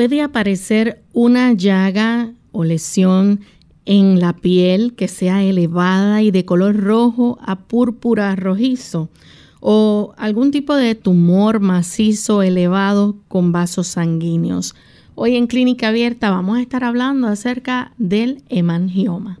[0.00, 3.40] Puede aparecer una llaga o lesión
[3.84, 9.10] en la piel que sea elevada y de color rojo a púrpura rojizo
[9.60, 14.74] o algún tipo de tumor macizo elevado con vasos sanguíneos.
[15.16, 19.38] Hoy en Clínica Abierta vamos a estar hablando acerca del hemangioma.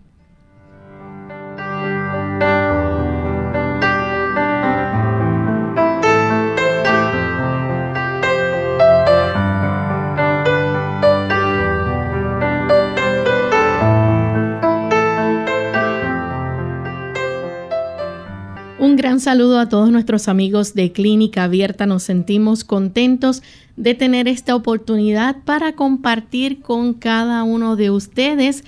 [19.00, 21.86] Gran saludo a todos nuestros amigos de Clínica Abierta.
[21.86, 23.42] Nos sentimos contentos
[23.76, 28.64] de tener esta oportunidad para compartir con cada uno de ustedes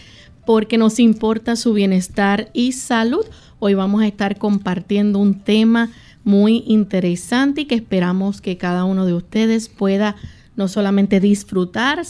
[0.47, 3.27] porque nos importa su bienestar y salud.
[3.59, 5.91] Hoy vamos a estar compartiendo un tema
[6.25, 10.17] muy interesante y que esperamos que cada uno de ustedes pueda
[10.57, 12.05] no solamente disfrutar,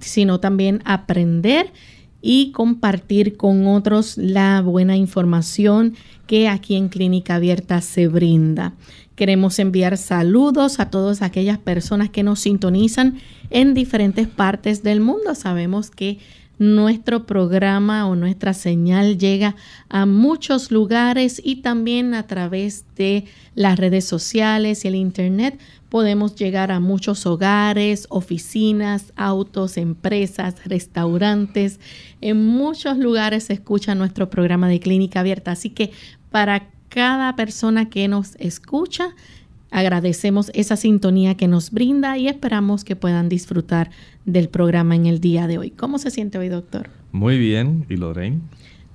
[0.00, 1.72] sino también aprender
[2.20, 5.94] y compartir con otros la buena información
[6.26, 8.74] que aquí en Clínica Abierta se brinda.
[9.14, 13.18] Queremos enviar saludos a todas aquellas personas que nos sintonizan
[13.50, 15.34] en diferentes partes del mundo.
[15.34, 16.18] Sabemos que
[16.58, 19.54] nuestro programa o nuestra señal llega
[19.88, 23.24] a muchos lugares y también a través de
[23.54, 31.80] las redes sociales y el Internet podemos llegar a muchos hogares, oficinas, autos, empresas, restaurantes.
[32.20, 35.52] En muchos lugares se escucha nuestro programa de clínica abierta.
[35.52, 35.92] Así que
[36.30, 39.14] para cada persona que nos escucha,
[39.70, 43.90] agradecemos esa sintonía que nos brinda y esperamos que puedan disfrutar
[44.24, 45.70] del programa en el día de hoy.
[45.70, 46.90] ¿Cómo se siente hoy, doctor?
[47.12, 47.86] Muy bien.
[47.88, 48.40] ¿Y Lorraine?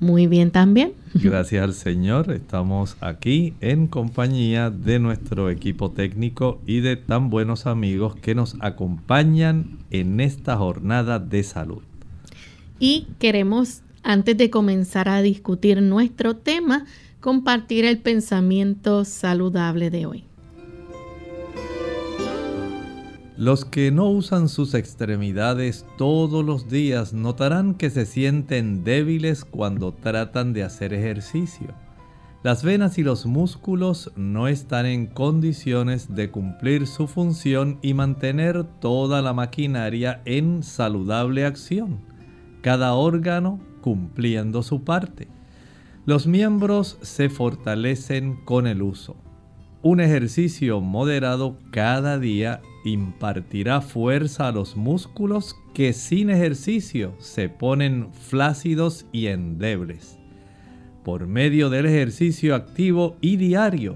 [0.03, 0.91] Muy bien también.
[1.13, 7.67] Gracias al Señor, estamos aquí en compañía de nuestro equipo técnico y de tan buenos
[7.67, 11.83] amigos que nos acompañan en esta jornada de salud.
[12.79, 16.85] Y queremos, antes de comenzar a discutir nuestro tema,
[17.21, 20.25] compartir el pensamiento saludable de hoy.
[23.43, 29.91] Los que no usan sus extremidades todos los días notarán que se sienten débiles cuando
[29.91, 31.73] tratan de hacer ejercicio.
[32.41, 38.63] Las venas y los músculos no están en condiciones de cumplir su función y mantener
[38.63, 41.99] toda la maquinaria en saludable acción,
[42.61, 45.27] cada órgano cumpliendo su parte.
[46.05, 49.17] Los miembros se fortalecen con el uso.
[49.81, 58.11] Un ejercicio moderado cada día impartirá fuerza a los músculos que sin ejercicio se ponen
[58.13, 60.17] flácidos y endebles.
[61.03, 63.95] Por medio del ejercicio activo y diario,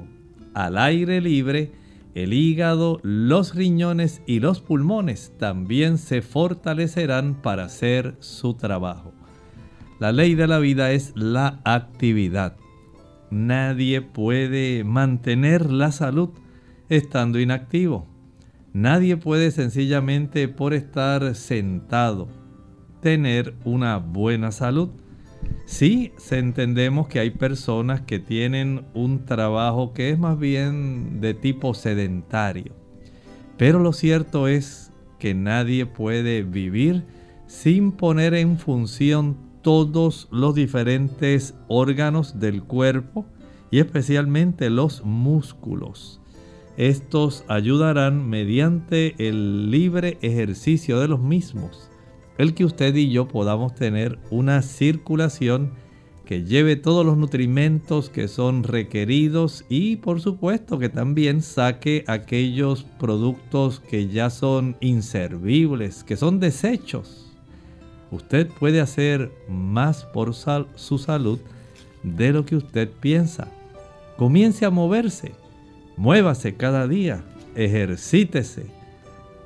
[0.53, 1.71] al aire libre,
[2.15, 9.13] el hígado, los riñones y los pulmones también se fortalecerán para hacer su trabajo.
[9.99, 12.57] La ley de la vida es la actividad.
[13.29, 16.29] Nadie puede mantener la salud
[16.89, 18.07] estando inactivo.
[18.73, 22.27] Nadie puede sencillamente por estar sentado
[23.01, 24.89] tener una buena salud.
[25.65, 31.73] Sí, entendemos que hay personas que tienen un trabajo que es más bien de tipo
[31.73, 32.73] sedentario.
[33.57, 37.05] Pero lo cierto es que nadie puede vivir
[37.47, 43.25] sin poner en función todos los diferentes órganos del cuerpo
[43.71, 46.21] y especialmente los músculos.
[46.77, 51.89] Estos ayudarán mediante el libre ejercicio de los mismos,
[52.37, 55.71] el que usted y yo podamos tener una circulación
[56.23, 62.83] que lleve todos los nutrimentos que son requeridos y por supuesto que también saque aquellos
[62.83, 67.33] productos que ya son inservibles, que son desechos.
[68.11, 71.39] Usted puede hacer más por su salud
[72.03, 73.47] de lo que usted piensa.
[74.15, 75.46] Comience a moverse
[75.97, 77.23] Muévase cada día,
[77.55, 78.67] ejercítese,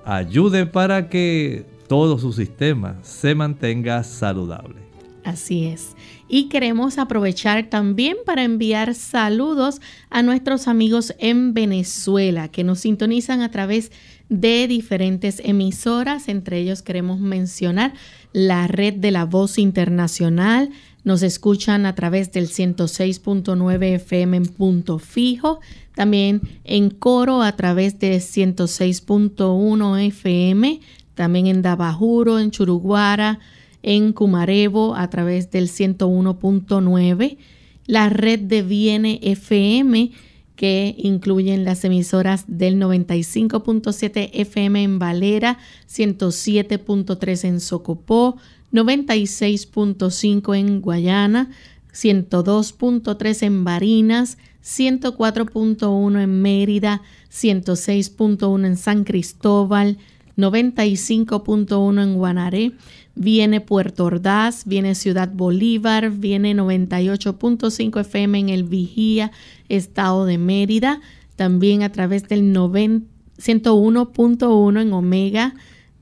[0.03, 4.81] ayude para que todo su sistema se mantenga saludable.
[5.23, 5.95] Así es.
[6.27, 13.41] Y queremos aprovechar también para enviar saludos a nuestros amigos en Venezuela que nos sintonizan
[13.41, 13.91] a través
[14.29, 16.27] de diferentes emisoras.
[16.27, 17.93] Entre ellos queremos mencionar
[18.33, 20.69] la red de la voz internacional.
[21.03, 25.59] Nos escuchan a través del 106.9 FM en punto fijo.
[25.95, 30.79] También en coro a través de 106.1 FM.
[31.15, 33.39] También en Dabajuro, en Churuguara
[33.83, 37.37] en Cumarevo a través del 101.9,
[37.85, 40.11] la red de Viene FM
[40.55, 45.57] que incluyen las emisoras del 95.7 FM en Valera,
[45.89, 48.37] 107.3 en Socopó,
[48.71, 51.49] 96.5 en Guayana,
[51.93, 59.97] 102.3 en Barinas, 104.1 en Mérida, 106.1 en San Cristóbal,
[60.37, 62.71] 95.1 en Guanaré,
[63.15, 69.31] viene Puerto Ordaz, viene Ciudad Bolívar, viene 98.5 FM en el Vigía,
[69.69, 70.99] Estado de Mérida,
[71.35, 75.53] también a través del 101.1 en Omega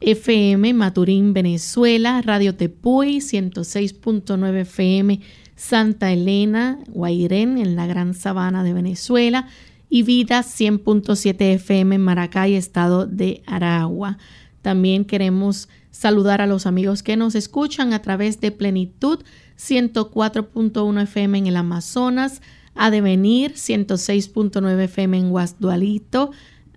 [0.02, 5.20] FM, Maturín, Venezuela, Radio Tepuy, 106.9 FM,
[5.60, 9.50] Santa Elena, Guairén, en la Gran Sabana de Venezuela,
[9.90, 14.18] y Vida 100.7 FM en Maracay, Estado de Aragua.
[14.62, 19.20] También queremos saludar a los amigos que nos escuchan a través de Plenitud
[19.58, 22.42] 104.1 FM en el Amazonas,
[22.74, 26.32] a Devenir 106.9 FM en Guasdualito,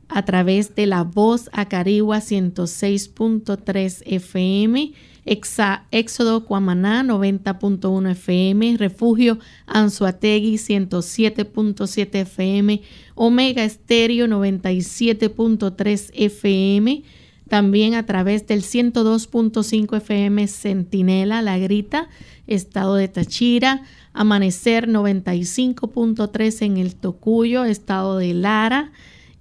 [0.08, 4.92] a través de La Voz Acarigua 106.3 FM,
[5.24, 12.82] Exa, Éxodo Cuamaná 90.1 FM, Refugio Anzuategui 107.7 FM,
[13.14, 17.04] Omega Estéreo 97.3 FM,
[17.48, 22.08] también a través del 102.5 FM Centinela, La Grita,
[22.46, 23.82] Estado de Tachira,
[24.14, 28.92] Amanecer 95.3 en el Tocuyo, Estado de Lara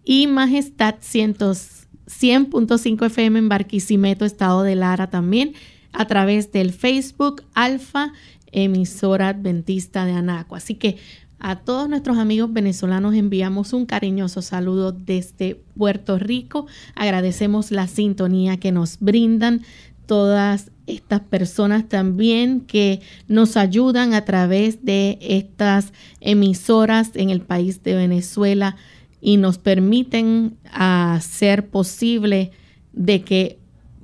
[0.04, 5.54] y Majestad 100.5 FM en Barquisimeto, Estado de Lara también,
[5.94, 8.14] a través del Facebook Alfa,
[8.52, 10.56] emisora adventista de Anaco.
[10.56, 10.98] Así que
[11.40, 16.68] a todos nuestros amigos venezolanos enviamos un cariñoso saludo desde Puerto Rico.
[16.94, 19.64] Agradecemos la sintonía que nos brindan
[20.06, 27.82] todas estas personas también que nos ayudan a través de estas emisoras en el país
[27.82, 28.76] de Venezuela
[29.22, 32.52] y nos permiten hacer posible
[32.94, 33.61] de que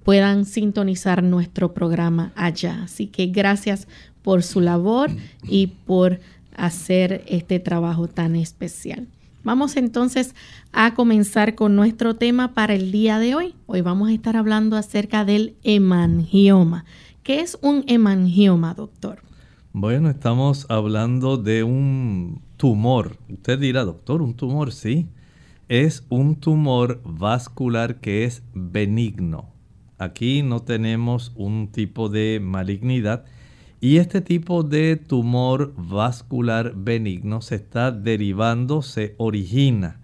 [0.07, 2.83] puedan sintonizar nuestro programa allá.
[2.83, 3.89] Así que gracias
[4.21, 5.12] por su labor
[5.44, 6.21] y por
[6.56, 9.09] hacer este trabajo tan especial.
[9.44, 10.33] Vamos entonces
[10.71, 13.56] a comenzar con nuestro tema para el día de hoy.
[13.65, 16.86] Hoy vamos a estar hablando acerca del hemangioma.
[17.21, 19.19] ¿Qué es un hemangioma, doctor?
[19.74, 23.18] Bueno, estamos hablando de un tumor.
[23.27, 25.09] Usted dirá, doctor, un tumor, sí.
[25.68, 29.56] Es un tumor vascular que es benigno.
[29.98, 33.26] Aquí no tenemos un tipo de malignidad
[33.80, 40.00] y este tipo de tumor vascular benigno se está derivando, se origina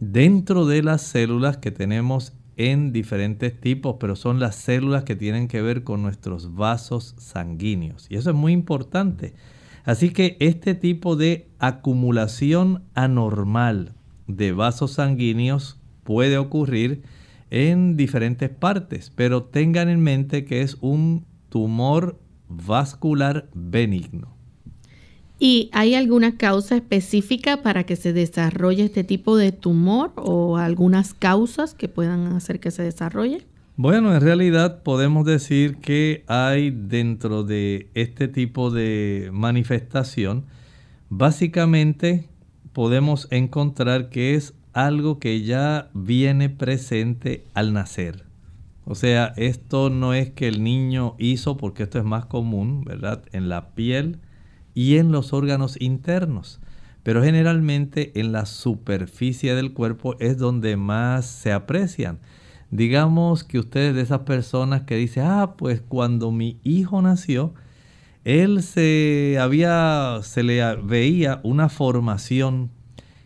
[0.00, 5.48] dentro de las células que tenemos en diferentes tipos, pero son las células que tienen
[5.48, 8.06] que ver con nuestros vasos sanguíneos.
[8.10, 9.34] Y eso es muy importante.
[9.84, 13.94] Así que este tipo de acumulación anormal
[14.26, 17.02] de vasos sanguíneos puede ocurrir
[17.52, 22.18] en diferentes partes, pero tengan en mente que es un tumor
[22.48, 24.34] vascular benigno.
[25.38, 31.12] ¿Y hay alguna causa específica para que se desarrolle este tipo de tumor o algunas
[31.12, 33.44] causas que puedan hacer que se desarrolle?
[33.76, 40.46] Bueno, en realidad podemos decir que hay dentro de este tipo de manifestación,
[41.10, 42.28] básicamente
[42.72, 48.24] podemos encontrar que es algo que ya viene presente al nacer.
[48.84, 53.22] O sea, esto no es que el niño hizo, porque esto es más común, ¿verdad?
[53.32, 54.18] En la piel
[54.74, 56.60] y en los órganos internos.
[57.02, 62.18] Pero generalmente en la superficie del cuerpo es donde más se aprecian.
[62.70, 67.54] Digamos que ustedes de esas personas que dicen, ah, pues cuando mi hijo nació,
[68.24, 72.70] él se había, se le veía una formación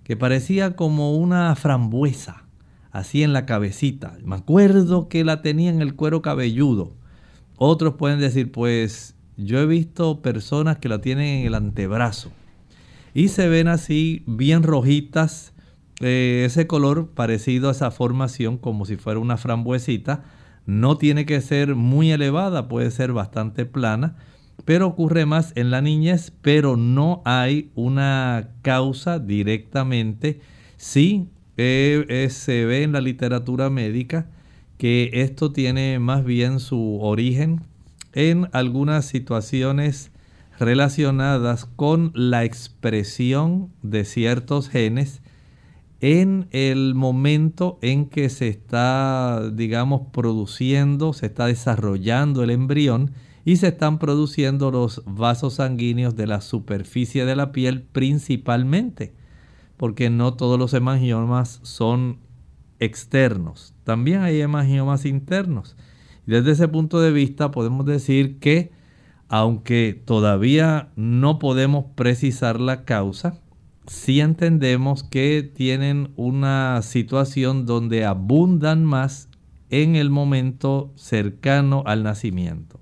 [0.07, 2.45] que parecía como una frambuesa
[2.93, 4.17] así en la cabecita.
[4.23, 6.95] Me acuerdo que la tenía en el cuero cabelludo.
[7.57, 12.31] Otros pueden decir, pues yo he visto personas que la tienen en el antebrazo
[13.15, 15.53] y se ven así bien rojitas,
[16.01, 20.23] eh, ese color parecido a esa formación como si fuera una frambuesita.
[20.67, 24.15] No tiene que ser muy elevada, puede ser bastante plana,
[24.67, 30.41] pero ocurre más en la niñez, pero no hay una causa directamente.
[30.77, 34.29] Sí, eh, eh, se ve en la literatura médica
[34.77, 37.61] que esto tiene más bien su origen
[38.13, 40.11] en algunas situaciones
[40.59, 45.23] relacionadas con la expresión de ciertos genes
[46.01, 53.13] en el momento en que se está, digamos, produciendo, se está desarrollando el embrión
[53.47, 59.15] y se están produciendo los vasos sanguíneos de la superficie de la piel principalmente,
[59.77, 62.19] porque no todos los hemangiomas son
[62.81, 65.77] externos, también hay hemangiomas internos.
[66.27, 68.73] Desde ese punto de vista podemos decir que
[69.29, 73.39] aunque todavía no podemos precisar la causa,
[73.87, 79.29] sí entendemos que tienen una situación donde abundan más
[79.71, 82.81] en el momento cercano al nacimiento.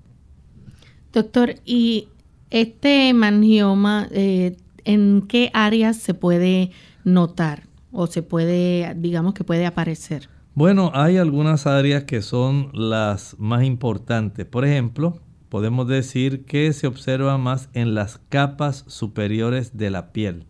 [1.15, 2.09] Doctor, ¿y
[2.49, 6.71] este hemangioma eh, en qué áreas se puede
[7.05, 10.27] notar o se puede, digamos que puede aparecer?
[10.55, 14.45] Bueno, hay algunas áreas que son las más importantes.
[14.45, 20.45] Por ejemplo, podemos decir que se observa más en las capas superiores de la piel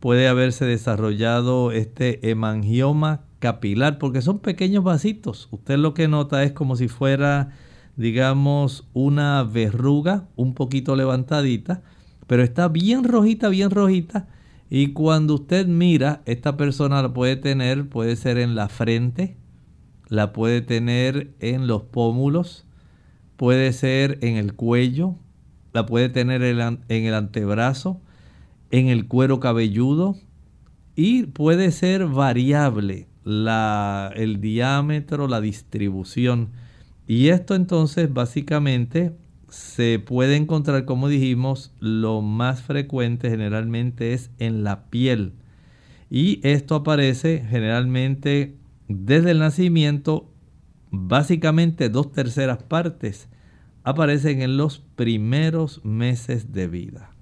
[0.00, 5.48] puede haberse desarrollado este hemangioma capilar, porque son pequeños vasitos.
[5.50, 7.52] Usted lo que nota es como si fuera,
[7.98, 11.82] digamos, una verruga un poquito levantadita,
[12.28, 14.28] pero está bien rojita, bien rojita.
[14.70, 19.36] Y cuando usted mira, esta persona la puede tener, puede ser en la frente,
[20.08, 22.66] la puede tener en los pómulos,
[23.36, 25.16] puede ser en el cuello,
[25.72, 28.00] la puede tener en el antebrazo,
[28.70, 30.16] en el cuero cabelludo
[30.94, 36.50] y puede ser variable la, el diámetro, la distribución.
[37.08, 39.16] Y esto entonces básicamente
[39.48, 45.32] se puede encontrar, como dijimos, lo más frecuente generalmente es en la piel.
[46.10, 48.56] Y esto aparece generalmente
[48.88, 50.30] desde el nacimiento,
[50.90, 53.28] básicamente dos terceras partes
[53.84, 57.14] aparecen en los primeros meses de vida.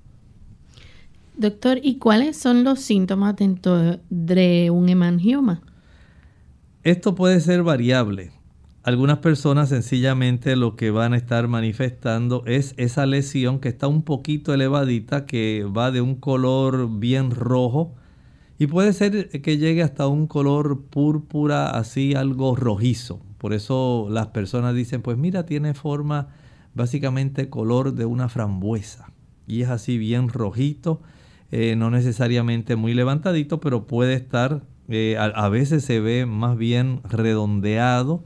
[1.37, 5.63] Doctor, ¿y cuáles son los síntomas dentro de un hemangioma?
[6.83, 8.36] Esto puede ser variable.
[8.87, 14.03] Algunas personas sencillamente lo que van a estar manifestando es esa lesión que está un
[14.03, 17.97] poquito elevadita, que va de un color bien rojo
[18.61, 23.19] y puede ser que llegue hasta un color púrpura, así algo rojizo.
[23.39, 26.29] Por eso las personas dicen, pues mira, tiene forma
[26.73, 29.11] básicamente color de una frambuesa
[29.49, 31.01] y es así bien rojito
[31.51, 37.01] eh, no necesariamente muy levantadito, pero puede estar, eh, a, veces se ve más bien
[37.03, 38.23] redondeado,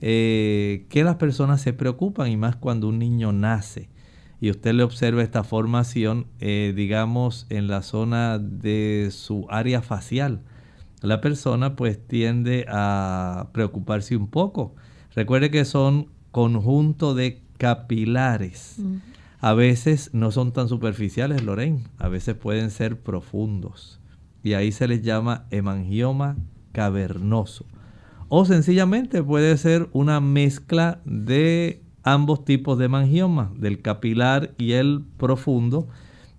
[0.00, 3.88] eh, que las personas se preocupan y más cuando un niño nace
[4.40, 10.42] y usted le observa esta formación, digamos, en la zona de su área facial.
[11.00, 14.74] La persona pues tiende a preocuparse un poco.
[15.14, 18.82] Recuerde que son conjunto de capilares
[19.44, 24.00] a veces no son tan superficiales, Lorraine, a veces pueden ser profundos.
[24.42, 26.38] Y ahí se les llama hemangioma
[26.72, 27.66] cavernoso.
[28.28, 35.04] O sencillamente puede ser una mezcla de ambos tipos de hemangioma, del capilar y el
[35.16, 35.88] profundo.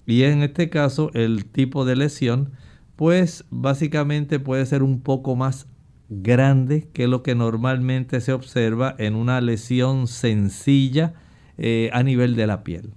[0.05, 2.51] Y en este caso el tipo de lesión,
[2.95, 5.67] pues básicamente puede ser un poco más
[6.09, 11.13] grande que lo que normalmente se observa en una lesión sencilla
[11.57, 12.91] eh, a nivel de la piel.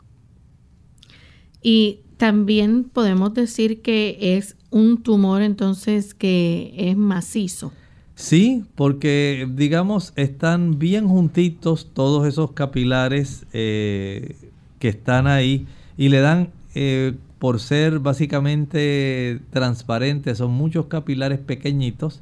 [1.62, 7.73] Y también podemos decir que es un tumor entonces que es macizo.
[8.18, 14.34] Sí, porque digamos están bien juntitos todos esos capilares eh,
[14.80, 22.20] que están ahí y le dan, eh, por ser básicamente transparentes, son muchos capilares pequeñitos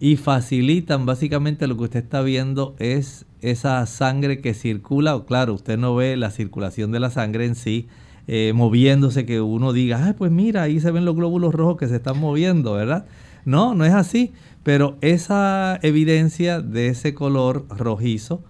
[0.00, 5.76] y facilitan básicamente lo que usted está viendo es esa sangre que circula, claro, usted
[5.76, 7.88] no ve la circulación de la sangre en sí,
[8.26, 11.88] eh, moviéndose, que uno diga, ah, pues mira, ahí se ven los glóbulos rojos que
[11.88, 13.04] se están moviendo, ¿verdad?
[13.44, 14.32] No, no es así,
[14.66, 18.42] pero esa evidencia de ese color rojizo,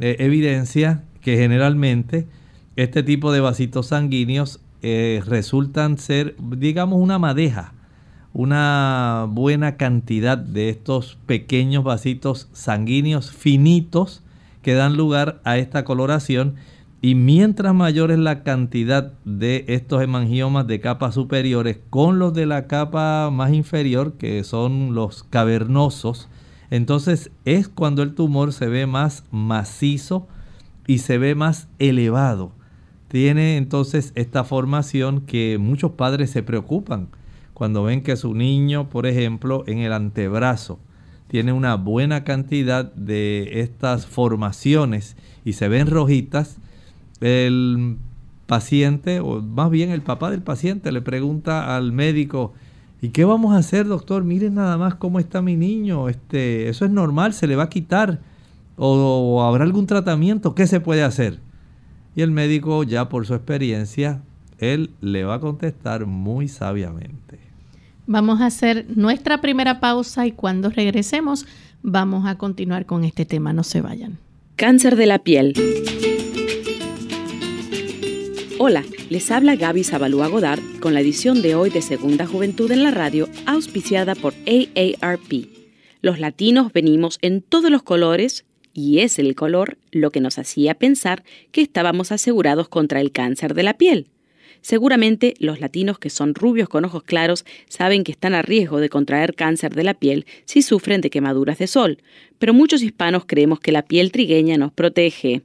[0.00, 2.26] eh, evidencia que generalmente
[2.76, 7.72] este tipo de vasitos sanguíneos eh, resultan ser, digamos, una madeja,
[8.34, 14.22] una buena cantidad de estos pequeños vasitos sanguíneos finitos
[14.60, 16.56] que dan lugar a esta coloración
[17.04, 22.46] y mientras mayor es la cantidad de estos hemangiomas de capas superiores con los de
[22.46, 26.28] la capa más inferior, que son los cavernosos,
[26.70, 30.28] entonces es cuando el tumor se ve más macizo
[30.86, 32.52] y se ve más elevado.
[33.08, 37.08] tiene entonces esta formación que muchos padres se preocupan
[37.52, 40.78] cuando ven que su niño, por ejemplo, en el antebrazo
[41.26, 46.58] tiene una buena cantidad de estas formaciones y se ven rojitas,
[47.22, 47.96] el
[48.46, 52.52] paciente, o más bien el papá del paciente, le pregunta al médico,
[53.00, 54.24] ¿y qué vamos a hacer, doctor?
[54.24, 57.68] Miren nada más cómo está mi niño, este, eso es normal, se le va a
[57.70, 58.20] quitar,
[58.76, 61.38] o, habrá algún tratamiento, ¿qué se puede hacer?
[62.14, 64.20] Y el médico, ya por su experiencia,
[64.58, 67.38] él le va a contestar muy sabiamente.
[68.06, 71.46] Vamos a hacer nuestra primera pausa y cuando regresemos
[71.82, 73.52] vamos a continuar con este tema.
[73.52, 74.18] No se vayan.
[74.56, 75.54] Cáncer de la piel.
[78.64, 82.84] Hola, les habla Gaby Zabalúa Godard con la edición de hoy de Segunda Juventud en
[82.84, 85.48] la Radio, auspiciada por AARP.
[86.00, 90.74] Los latinos venimos en todos los colores y es el color lo que nos hacía
[90.74, 94.06] pensar que estábamos asegurados contra el cáncer de la piel.
[94.60, 98.90] Seguramente los latinos que son rubios con ojos claros saben que están a riesgo de
[98.90, 101.98] contraer cáncer de la piel si sufren de quemaduras de sol,
[102.38, 105.42] pero muchos hispanos creemos que la piel trigueña nos protege.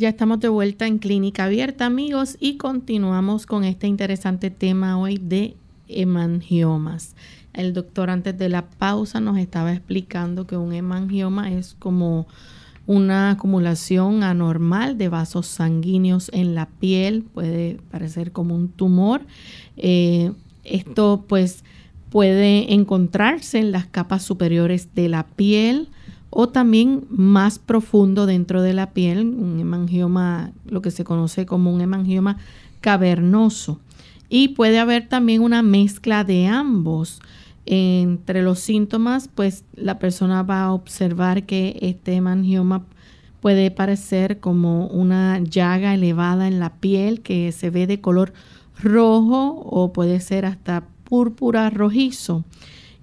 [0.09, 5.57] Estamos de vuelta en Clínica Abierta, amigos, y continuamos con este interesante tema hoy de
[5.87, 7.15] hemangiomas.
[7.53, 12.27] El doctor antes de la pausa nos estaba explicando que un hemangioma es como
[12.87, 19.21] una acumulación anormal de vasos sanguíneos en la piel, puede parecer como un tumor.
[19.77, 20.33] Eh,
[20.65, 21.65] esto pues
[22.11, 25.89] puede encontrarse en las capas superiores de la piel,
[26.35, 31.73] o también más profundo dentro de la piel, un hemangioma, lo que se conoce como
[31.73, 32.39] un hemangioma
[32.81, 33.81] cavernoso.
[34.31, 37.21] Y puede haber también una mezcla de ambos.
[37.67, 42.87] Entre los síntomas, pues la persona va a observar que este hemangioma
[43.43, 48.33] puede parecer como una llaga elevada en la piel que se ve de color
[48.83, 52.43] rojo o puede ser hasta púrpura rojizo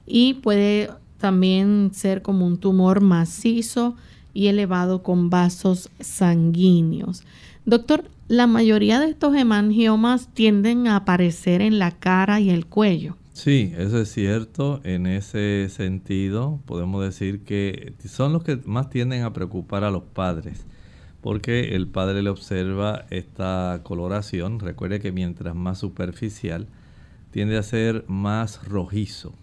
[0.08, 0.90] y puede
[1.20, 3.96] también ser como un tumor macizo
[4.34, 7.24] y elevado con vasos sanguíneos.
[7.66, 13.16] Doctor, la mayoría de estos hemangiomas tienden a aparecer en la cara y el cuello.
[13.34, 14.82] Sí, eso es cierto.
[14.84, 20.04] En ese sentido, podemos decir que son los que más tienden a preocupar a los
[20.04, 20.66] padres,
[21.22, 24.60] porque el padre le observa esta coloración.
[24.60, 26.68] Recuerde que mientras más superficial,
[27.32, 29.34] tiende a ser más rojizo.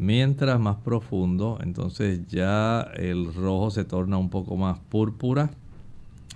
[0.00, 5.50] Mientras más profundo, entonces ya el rojo se torna un poco más púrpura.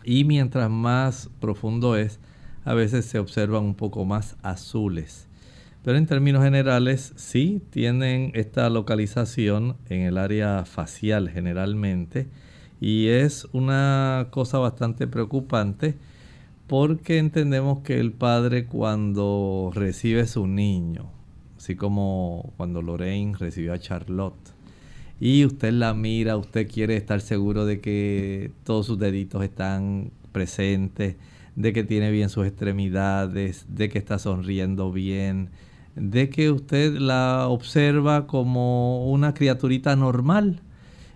[0.05, 2.20] Y mientras más profundo es,
[2.66, 5.29] a veces se observan un poco más azules.
[5.83, 12.29] Pero en términos generales, sí tienen esta localización en el área facial generalmente.
[12.83, 15.94] Y es una cosa bastante preocupante
[16.66, 21.14] porque entendemos que el padre cuando recibe su niño,
[21.64, 24.53] así como cuando Lorraine recibió a Charlotte.
[25.18, 31.16] Y usted la mira, usted quiere estar seguro de que todos sus deditos están presentes,
[31.57, 35.48] de que tiene bien sus extremidades, de que está sonriendo bien,
[35.96, 40.61] de que usted la observa como una criaturita normal.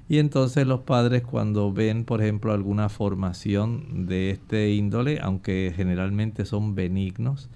[0.08, 6.46] Y entonces los padres cuando ven, por ejemplo, alguna formación de este índole, aunque generalmente
[6.46, 7.50] son benignos,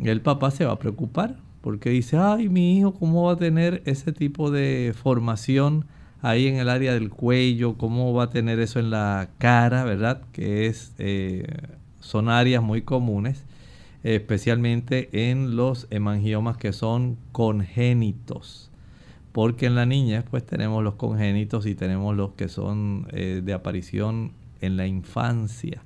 [0.00, 3.82] el papá se va a preocupar porque dice, ay, mi hijo, ¿cómo va a tener
[3.84, 5.84] ese tipo de formación
[6.22, 7.76] ahí en el área del cuello?
[7.76, 10.22] ¿Cómo va a tener eso en la cara, verdad?
[10.32, 11.44] Que es, eh,
[12.00, 13.44] son áreas muy comunes,
[14.02, 18.70] especialmente en los hemangiomas que son congénitos.
[19.32, 23.52] Porque en la niña, pues tenemos los congénitos y tenemos los que son eh, de
[23.52, 25.82] aparición en la infancia.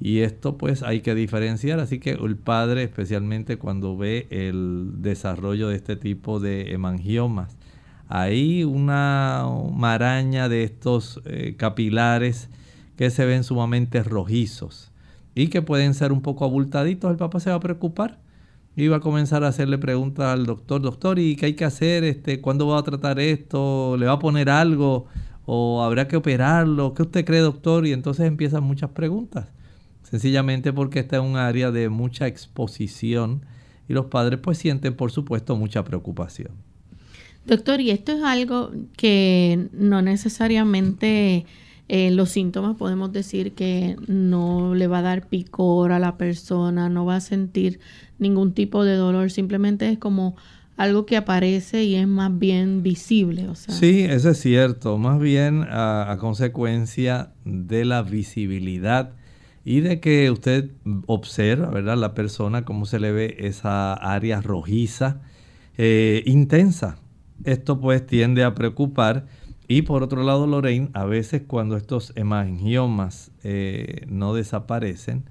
[0.00, 5.68] Y esto pues hay que diferenciar, así que el padre especialmente cuando ve el desarrollo
[5.68, 7.56] de este tipo de hemangiomas,
[8.08, 12.48] hay una maraña de estos eh, capilares
[12.96, 14.92] que se ven sumamente rojizos
[15.34, 18.18] y que pueden ser un poco abultaditos, el papá se va a preocupar
[18.76, 22.04] y va a comenzar a hacerle preguntas al doctor, doctor, ¿y qué hay que hacer?
[22.04, 23.96] Este, ¿Cuándo va a tratar esto?
[23.96, 25.06] ¿Le va a poner algo?
[25.46, 26.94] ¿O habrá que operarlo?
[26.94, 27.86] ¿Qué usted cree, doctor?
[27.86, 29.48] Y entonces empiezan muchas preguntas
[30.10, 33.42] sencillamente porque esta es un área de mucha exposición
[33.88, 36.52] y los padres pues sienten por supuesto mucha preocupación.
[37.46, 41.46] Doctor, y esto es algo que no necesariamente
[41.88, 46.88] eh, los síntomas podemos decir que no le va a dar picor a la persona,
[46.88, 47.80] no va a sentir
[48.18, 50.36] ningún tipo de dolor, simplemente es como
[50.76, 53.48] algo que aparece y es más bien visible.
[53.48, 53.74] O sea.
[53.74, 59.12] Sí, eso es cierto, más bien a consecuencia de la visibilidad
[59.68, 60.70] y de que usted
[61.04, 61.98] observa, ¿verdad?
[61.98, 65.20] La persona, cómo se le ve esa área rojiza,
[65.76, 66.96] eh, intensa.
[67.44, 69.26] Esto pues tiende a preocupar.
[69.68, 75.24] Y por otro lado, Lorraine, a veces cuando estos hemangiomas eh, no desaparecen,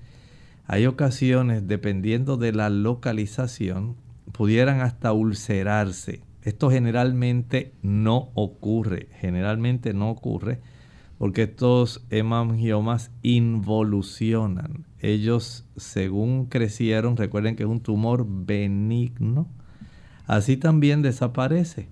[0.68, 3.96] hay ocasiones, dependiendo de la localización,
[4.34, 6.22] pudieran hasta ulcerarse.
[6.44, 10.60] Esto generalmente no ocurre, generalmente no ocurre
[11.18, 14.86] porque estos hemangiomas involucionan.
[15.00, 19.48] Ellos, según crecieron, recuerden que es un tumor benigno,
[20.26, 21.90] así también desaparece.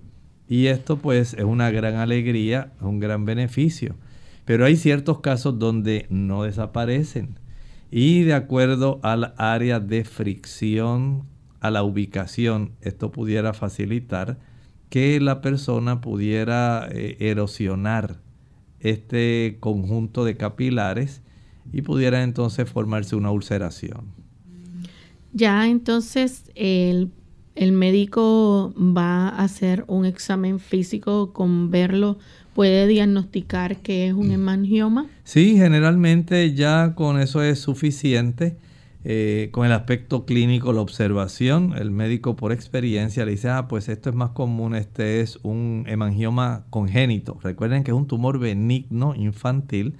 [0.48, 3.96] Y esto pues es una gran alegría, un gran beneficio.
[4.44, 7.40] Pero hay ciertos casos donde no desaparecen.
[7.90, 11.24] Y de acuerdo al área de fricción,
[11.60, 14.38] a la ubicación, esto pudiera facilitar
[14.88, 18.20] que la persona pudiera eh, erosionar
[18.90, 21.22] este conjunto de capilares
[21.72, 24.12] y pudiera entonces formarse una ulceración.
[25.32, 27.10] Ya entonces el,
[27.56, 32.18] médico va a hacer un examen físico con verlo,
[32.54, 35.06] puede diagnosticar que es un hemangioma.
[35.24, 38.56] Sí, generalmente ya con eso es suficiente.
[39.08, 43.88] Eh, con el aspecto clínico, la observación, el médico por experiencia le dice, ah, pues
[43.88, 47.38] esto es más común, este es un hemangioma congénito.
[47.40, 49.94] Recuerden que es un tumor benigno infantil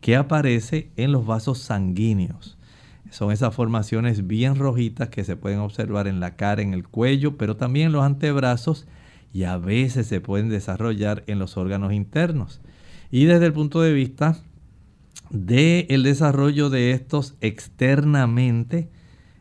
[0.00, 2.56] que aparece en los vasos sanguíneos.
[3.10, 7.36] Son esas formaciones bien rojitas que se pueden observar en la cara, en el cuello,
[7.36, 8.86] pero también en los antebrazos
[9.32, 12.60] y a veces se pueden desarrollar en los órganos internos.
[13.10, 14.36] Y desde el punto de vista
[15.32, 18.90] del el desarrollo de estos externamente,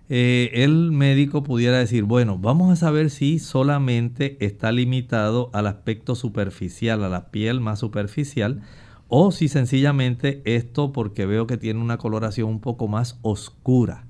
[0.10, 6.15] eh, el médico pudiera decir, bueno, vamos a saber si solamente está limitado al aspecto
[6.15, 8.62] superficial, a la piel más superficial,
[9.08, 14.06] o si sencillamente esto, porque veo que tiene una coloración un poco más oscura,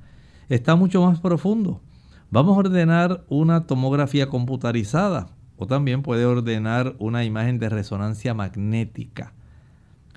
[0.49, 1.81] está mucho más profundo.
[2.29, 9.33] Vamos a ordenar una tomografía computarizada o también puede ordenar una imagen de resonancia magnética.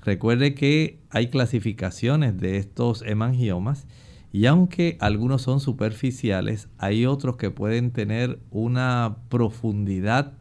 [0.05, 3.87] Recuerde que hay clasificaciones de estos hemangiomas
[4.31, 10.33] y aunque algunos son superficiales, hay otros que pueden tener una profundidad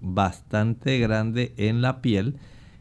[0.00, 2.36] bastante grande en la piel,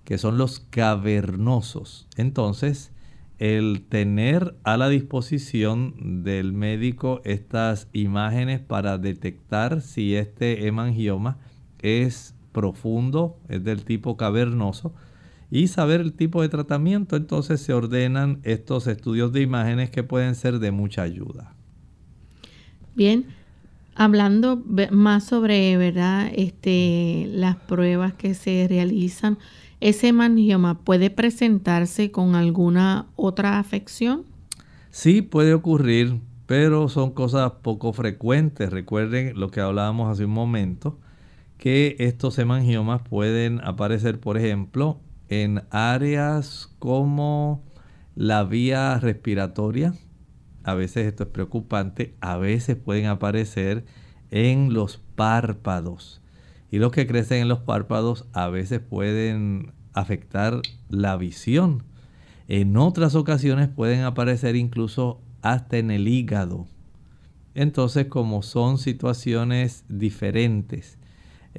[0.05, 2.07] que son los cavernosos.
[2.15, 2.93] Entonces,
[3.37, 11.37] el tener a la disposición del médico estas imágenes para detectar si este hemangioma
[11.79, 14.93] es profundo, es del tipo cavernoso,
[15.49, 20.35] y saber el tipo de tratamiento, entonces se ordenan estos estudios de imágenes que pueden
[20.35, 21.53] ser de mucha ayuda.
[22.95, 23.25] Bien,
[23.95, 29.37] hablando más sobre verdad este, las pruebas que se realizan,
[29.79, 34.23] ¿ese hemangioma puede presentarse con alguna otra afección?
[34.89, 38.71] Sí, puede ocurrir, pero son cosas poco frecuentes.
[38.71, 40.97] Recuerden lo que hablábamos hace un momento,
[41.57, 47.63] que estos hemangiomas pueden aparecer, por ejemplo, en áreas como
[48.15, 49.93] la vía respiratoria.
[50.63, 53.85] A veces esto es preocupante, a veces pueden aparecer
[54.31, 56.21] en los párpados.
[56.69, 61.83] Y los que crecen en los párpados a veces pueden afectar la visión.
[62.47, 66.67] En otras ocasiones pueden aparecer incluso hasta en el hígado.
[67.55, 70.96] Entonces, como son situaciones diferentes,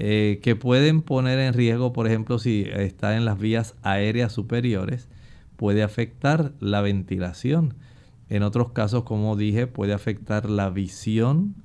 [0.01, 5.09] eh, que pueden poner en riesgo, por ejemplo, si está en las vías aéreas superiores,
[5.57, 7.75] puede afectar la ventilación.
[8.29, 11.57] En otros casos, como dije, puede afectar la visión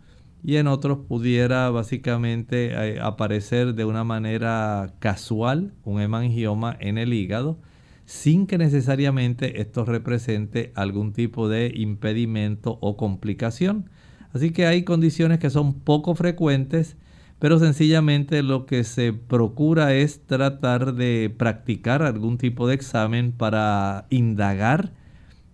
[0.44, 7.14] y en otros pudiera básicamente eh, aparecer de una manera casual un hemangioma en el
[7.14, 7.60] hígado
[8.06, 13.92] sin que necesariamente esto represente algún tipo de impedimento o complicación.
[14.34, 16.98] Así que hay condiciones que son poco frecuentes
[17.44, 24.06] pero sencillamente lo que se procura es tratar de practicar algún tipo de examen para
[24.10, 24.94] indagar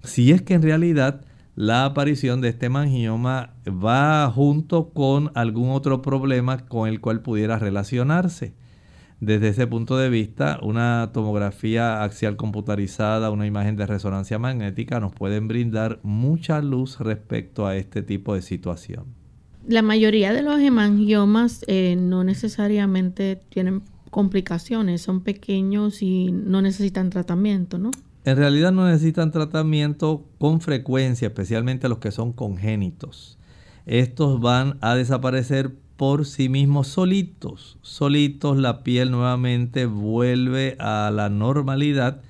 [0.04, 1.26] si es que en realidad
[1.56, 7.58] la aparición de este mangioma va junto con algún otro problema con el cual pudiera
[7.58, 8.54] relacionarse.
[9.20, 15.14] Desde ese punto de vista, una tomografía axial computarizada, una imagen de resonancia magnética nos
[15.14, 19.19] pueden brindar mucha luz respecto a este tipo de situación
[19.70, 27.12] la mayoría de los hemangiomas eh, no necesariamente tienen complicaciones, son pequeños y no necesitan
[27.12, 27.92] tratamiento, ¿no?
[28.26, 33.38] En realidad no necesitan tratamiento con frecuencia, especialmente los que son congénitos.
[33.86, 37.78] Estos van a desaparecer por sí mismos solitos.
[37.84, 42.22] Solitos la piel nuevamente vuelve a la normalidad.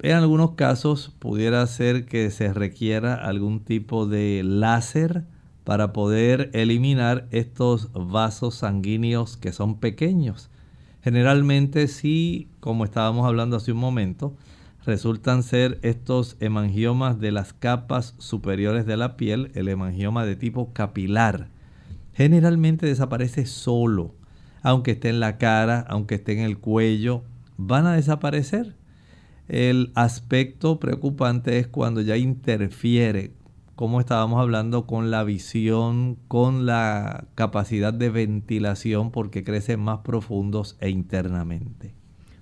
[0.00, 5.24] En algunos casos pudiera ser que se requiera algún tipo de láser
[5.64, 10.50] para poder eliminar estos vasos sanguíneos que son pequeños.
[11.02, 14.34] Generalmente sí, como estábamos hablando hace un momento,
[14.84, 20.72] resultan ser estos hemangiomas de las capas superiores de la piel, el hemangioma de tipo
[20.72, 21.48] capilar.
[22.14, 24.14] Generalmente desaparece solo,
[24.62, 27.22] aunque esté en la cara, aunque esté en el cuello,
[27.56, 28.74] van a desaparecer.
[29.48, 33.32] El aspecto preocupante es cuando ya interfiere
[33.74, 40.76] como estábamos hablando con la visión, con la capacidad de ventilación, porque crecen más profundos
[40.80, 41.94] e internamente.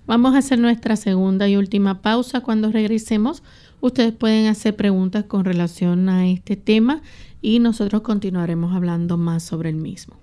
[0.07, 2.41] Vamos a hacer nuestra segunda y última pausa.
[2.41, 3.43] Cuando regresemos,
[3.79, 7.01] ustedes pueden hacer preguntas con relación a este tema
[7.41, 10.17] y nosotros continuaremos hablando más sobre el mismo.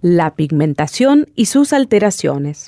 [0.00, 2.66] La pigmentación y sus alteraciones.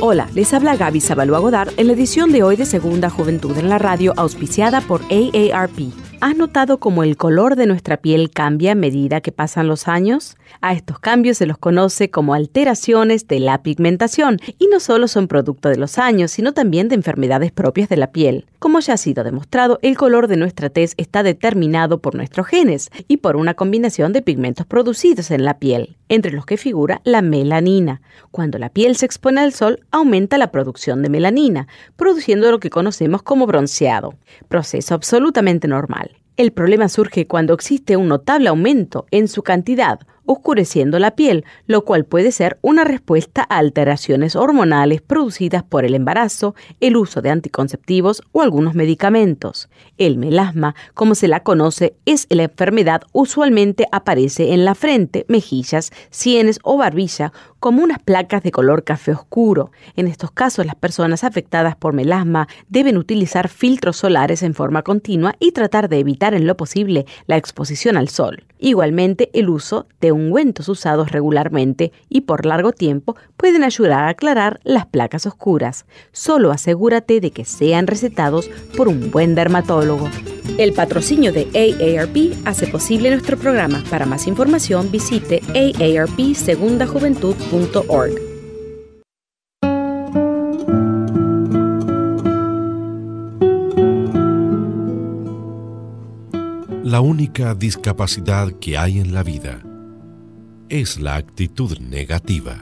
[0.00, 3.68] Hola, les habla Gaby Sabalua Godard en la edición de hoy de Segunda Juventud en
[3.68, 6.05] la Radio, auspiciada por AARP.
[6.20, 10.36] ¿Has notado cómo el color de nuestra piel cambia a medida que pasan los años?
[10.60, 15.28] A estos cambios se los conoce como alteraciones de la pigmentación y no solo son
[15.28, 18.46] producto de los años, sino también de enfermedades propias de la piel.
[18.58, 22.90] Como ya ha sido demostrado, el color de nuestra tez está determinado por nuestros genes
[23.06, 27.22] y por una combinación de pigmentos producidos en la piel, entre los que figura la
[27.22, 28.00] melanina.
[28.30, 32.70] Cuando la piel se expone al sol, aumenta la producción de melanina, produciendo lo que
[32.70, 34.14] conocemos como bronceado,
[34.48, 36.16] proceso absolutamente normal.
[36.36, 41.84] El problema surge cuando existe un notable aumento en su cantidad oscureciendo la piel, lo
[41.84, 47.30] cual puede ser una respuesta a alteraciones hormonales producidas por el embarazo, el uso de
[47.30, 49.68] anticonceptivos o algunos medicamentos.
[49.98, 55.90] El melasma, como se la conoce, es la enfermedad usualmente aparece en la frente, mejillas,
[56.10, 59.72] sienes o barbilla como unas placas de color café oscuro.
[59.96, 65.34] En estos casos, las personas afectadas por melasma deben utilizar filtros solares en forma continua
[65.40, 68.44] y tratar de evitar en lo posible la exposición al sol.
[68.58, 74.58] Igualmente, el uso de ungüentos usados regularmente y por largo tiempo pueden ayudar a aclarar
[74.64, 75.86] las placas oscuras.
[76.12, 80.08] Solo asegúrate de que sean recetados por un buen dermatólogo.
[80.58, 83.84] El patrocinio de AARP hace posible nuestro programa.
[83.90, 88.14] Para más información visite aarpsegundajuventud.org.
[96.84, 99.60] La única discapacidad que hay en la vida
[100.68, 102.58] es la actitud negativa.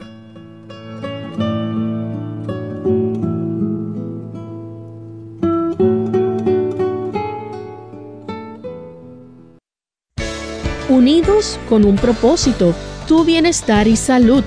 [10.87, 12.75] Unidos con un propósito,
[13.07, 14.43] tu bienestar y salud.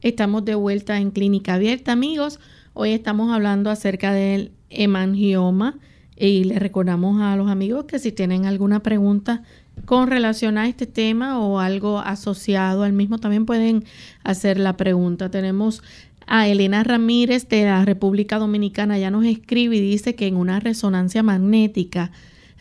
[0.00, 2.38] Estamos de vuelta en Clínica Abierta, amigos.
[2.72, 5.76] Hoy estamos hablando acerca del hemangioma
[6.16, 9.42] y le recordamos a los amigos que si tienen alguna pregunta
[9.86, 13.84] con relación a este tema o algo asociado al mismo, también pueden
[14.22, 15.32] hacer la pregunta.
[15.32, 15.82] Tenemos
[16.28, 20.60] a Elena Ramírez de la República Dominicana, ya nos escribe y dice que en una
[20.60, 22.12] resonancia magnética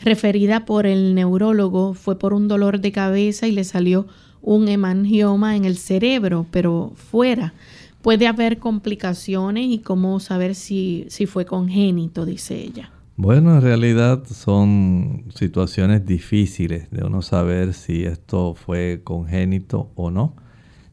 [0.02, 4.08] referida por el neurólogo fue por un dolor de cabeza y le salió
[4.48, 7.54] un hemangioma en el cerebro, pero fuera.
[8.02, 12.90] Puede haber complicaciones y cómo saber si, si fue congénito, dice ella.
[13.18, 20.34] Bueno, en realidad son situaciones difíciles de uno saber si esto fue congénito o no.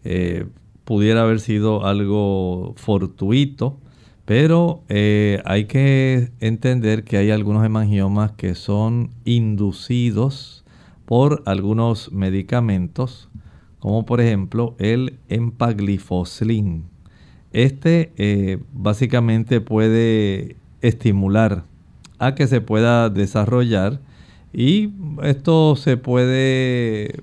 [0.03, 0.47] Eh,
[0.85, 3.79] pudiera haber sido algo fortuito,
[4.25, 10.65] pero eh, hay que entender que hay algunos hemangiomas que son inducidos
[11.05, 13.29] por algunos medicamentos,
[13.85, 16.85] como por ejemplo el empagliflozin.
[17.53, 21.65] Este eh, básicamente puede estimular
[22.19, 24.01] a que se pueda desarrollar
[24.55, 24.91] y
[25.23, 27.21] esto se puede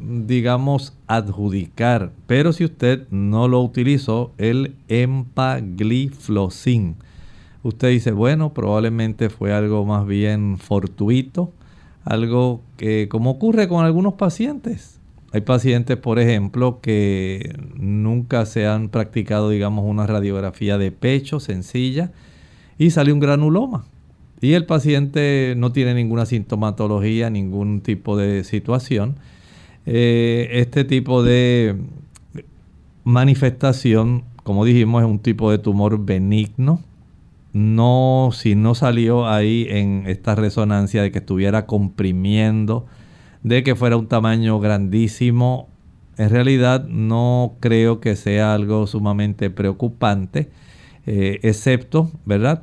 [0.00, 6.96] digamos adjudicar pero si usted no lo utilizó el empagliflozin
[7.62, 11.52] usted dice bueno probablemente fue algo más bien fortuito
[12.06, 14.99] algo que como ocurre con algunos pacientes
[15.32, 22.12] hay pacientes por ejemplo que nunca se han practicado digamos una radiografía de pecho sencilla
[22.78, 23.84] y sale un granuloma
[24.40, 29.16] y el paciente no tiene ninguna sintomatología, ningún tipo de situación,
[29.84, 31.76] eh, este tipo de
[33.04, 36.80] manifestación, como dijimos, es un tipo de tumor benigno.
[37.52, 42.86] No, si no salió ahí en esta resonancia de que estuviera comprimiendo,
[43.42, 45.68] de que fuera un tamaño grandísimo,
[46.16, 50.50] en realidad no creo que sea algo sumamente preocupante,
[51.06, 52.62] eh, excepto, ¿verdad?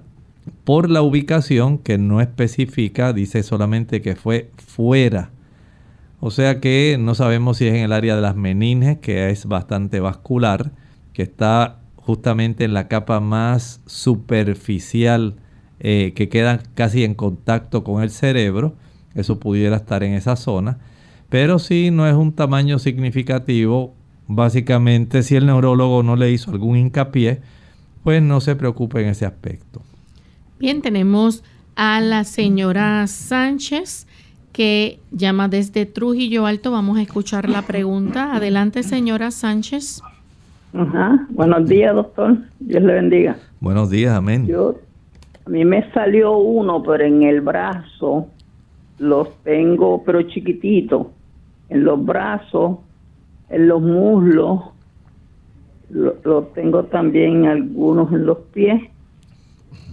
[0.64, 5.32] por la ubicación que no especifica, dice solamente que fue fuera.
[6.20, 9.46] O sea que no sabemos si es en el área de las meninges, que es
[9.46, 10.72] bastante vascular,
[11.14, 15.36] que está justamente en la capa más superficial
[15.80, 18.76] eh, que queda casi en contacto con el cerebro.
[19.18, 20.78] Eso pudiera estar en esa zona.
[21.30, 23.94] Pero si no es un tamaño significativo,
[24.28, 27.42] básicamente si el neurólogo no le hizo algún hincapié,
[28.04, 29.82] pues no se preocupe en ese aspecto.
[30.60, 31.44] Bien, tenemos
[31.76, 34.08] a la señora Sánchez
[34.54, 36.72] que llama desde Trujillo Alto.
[36.72, 38.36] Vamos a escuchar la pregunta.
[38.36, 40.02] Adelante, señora Sánchez.
[40.74, 41.28] Ajá.
[41.30, 42.38] Buenos días, doctor.
[42.60, 43.38] Dios le bendiga.
[43.60, 44.46] Buenos días, amén.
[44.48, 44.76] Yo,
[45.46, 48.30] a mí me salió uno, pero en el brazo
[48.98, 51.12] los tengo, pero chiquitito.
[51.70, 52.80] En los brazos,
[53.50, 54.62] en los muslos,
[55.90, 58.82] lo, tengo también algunos en los pies,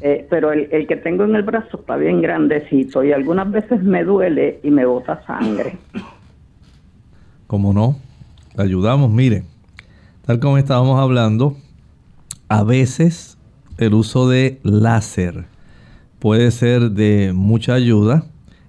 [0.01, 3.83] eh, pero el, el, que tengo en el brazo está bien grandecito y algunas veces
[3.83, 5.79] me duele y me bota sangre.
[7.47, 7.97] Como no,
[8.57, 9.45] ayudamos, mire,
[10.27, 11.57] tal como estábamos hablando,
[12.49, 13.39] a veces
[13.79, 15.45] el uso de láser
[16.19, 18.25] puede ser de mucha ayuda.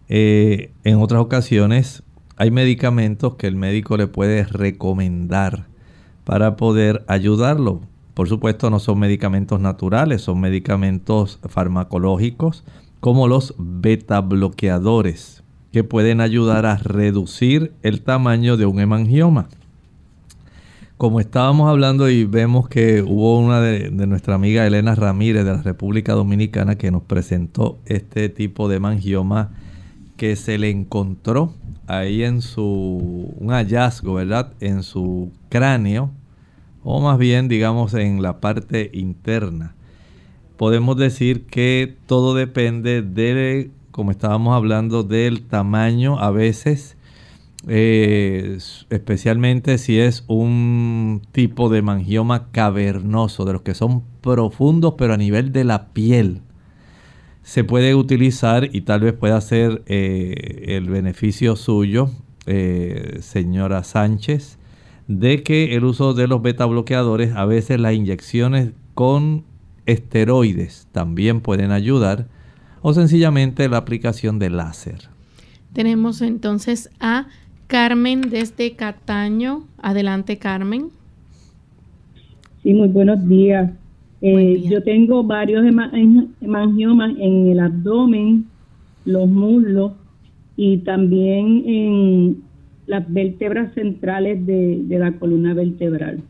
[0.08, 2.04] Eh, en otras ocasiones
[2.38, 5.68] hay medicamentos que el médico le puede recomendar
[6.24, 7.82] para poder ayudarlo.
[8.14, 12.64] Por supuesto no son medicamentos naturales, son medicamentos farmacológicos
[13.00, 19.50] como los beta bloqueadores que pueden ayudar a reducir el tamaño de un hemangioma.
[20.98, 25.52] Como estábamos hablando y vemos que hubo una de, de, nuestra amiga Elena Ramírez de
[25.52, 29.52] la República Dominicana que nos presentó este tipo de hemangioma
[30.18, 31.54] que se le encontró
[31.88, 34.54] ahí en su, un hallazgo, ¿verdad?
[34.60, 36.12] En su cráneo,
[36.84, 39.76] o más bien, digamos, en la parte interna.
[40.58, 46.96] Podemos decir que todo depende de, como estábamos hablando, del tamaño a veces,
[47.68, 48.58] eh,
[48.90, 55.18] especialmente si es un tipo de mangioma cavernoso, de los que son profundos, pero a
[55.18, 56.42] nivel de la piel
[57.46, 62.10] se puede utilizar y tal vez pueda ser eh, el beneficio suyo,
[62.48, 64.58] eh, señora Sánchez,
[65.08, 69.44] de que el uso de los beta bloqueadores, a veces las inyecciones con
[69.86, 72.26] esteroides también pueden ayudar,
[72.82, 75.10] o sencillamente la aplicación de láser.
[75.72, 77.28] Tenemos entonces a
[77.68, 79.68] Carmen desde Cataño.
[79.78, 80.90] Adelante, Carmen.
[82.64, 83.72] Sí, muy buenos días.
[84.28, 85.64] Eh, yo tengo varios
[86.42, 88.48] hemangiomas en el abdomen,
[89.06, 89.92] los muslos
[90.58, 92.44] y también en
[92.88, 96.24] las vértebras centrales de, la columna vertebral.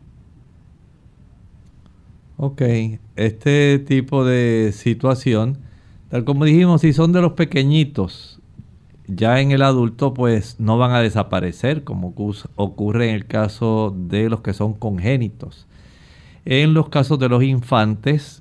[2.36, 2.60] Ok,
[3.16, 5.56] este tipo de situación,
[6.10, 8.42] tal como dijimos, si son de los pequeñitos,
[9.06, 12.12] ya en el adulto pues no van a desaparecer como
[12.56, 15.66] ocurre en el caso de los que son congénitos.
[16.46, 18.40] En los casos de los infantes,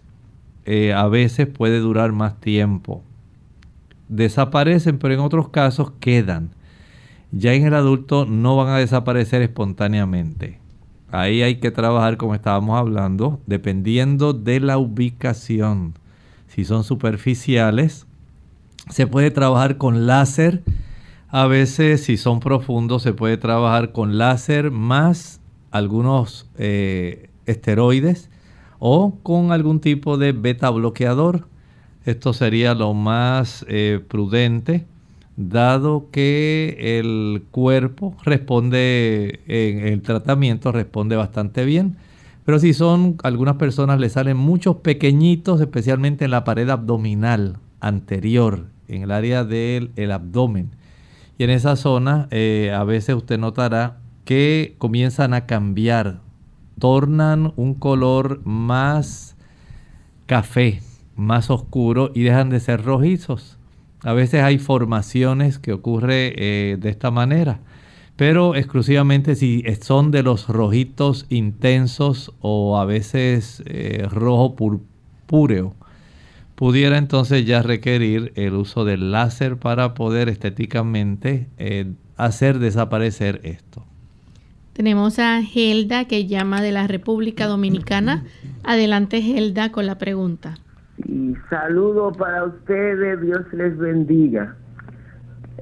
[0.65, 3.01] eh, a veces puede durar más tiempo.
[4.09, 6.51] Desaparecen, pero en otros casos quedan.
[7.31, 10.59] Ya en el adulto no van a desaparecer espontáneamente.
[11.11, 15.95] Ahí hay que trabajar, como estábamos hablando, dependiendo de la ubicación.
[16.47, 18.05] Si son superficiales,
[18.91, 20.61] se puede trabajar con láser.
[21.29, 25.41] A veces, si son profundos, se puede trabajar con láser más
[25.71, 28.29] algunos eh, esteroides
[28.79, 31.47] o con algún tipo de beta bloqueador.
[32.05, 34.85] Esto sería lo más eh, prudente,
[35.37, 41.97] dado que el cuerpo responde, en el tratamiento responde bastante bien.
[42.45, 48.67] Pero si son, algunas personas le salen muchos pequeñitos, especialmente en la pared abdominal anterior,
[48.87, 50.69] en el área del abdomen.
[51.39, 56.21] Y en esa zona eh, a veces usted notará que comienzan a cambiar
[56.79, 59.35] tornan un color más
[60.25, 60.81] café,
[61.15, 63.57] más oscuro y dejan de ser rojizos.
[64.03, 67.59] A veces hay formaciones que ocurre eh, de esta manera,
[68.15, 75.75] pero exclusivamente si son de los rojitos intensos o a veces eh, rojo purpúreo,
[76.55, 83.83] pudiera entonces ya requerir el uso del láser para poder estéticamente eh, hacer desaparecer esto.
[84.75, 88.25] Tenemos a Gelda que llama de la República Dominicana.
[88.65, 90.55] Adelante Gelda con la pregunta.
[90.97, 94.53] Y saludo para ustedes, Dios les bendiga.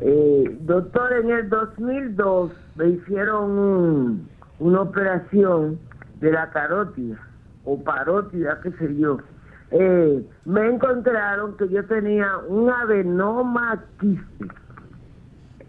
[0.01, 5.77] Eh, doctor, en el 2002 me hicieron una operación
[6.19, 7.19] de la carótida
[7.65, 9.19] o parótida, qué sé yo.
[9.69, 14.55] Eh, me encontraron que yo tenía un adenoma quístico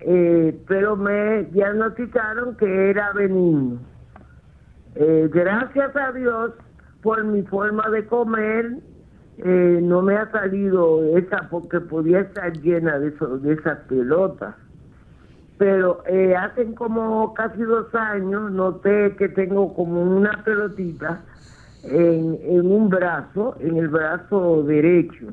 [0.00, 3.78] eh, pero me diagnosticaron que era benigno.
[4.94, 6.52] Eh, gracias a Dios
[7.02, 8.78] por mi forma de comer,
[9.38, 14.54] eh, no me ha salido esa porque podía estar llena de, de esas pelotas.
[15.58, 16.02] Pero
[16.38, 21.22] hace como casi dos años noté que tengo como una pelotita
[21.84, 25.28] en un brazo, en el brazo derecho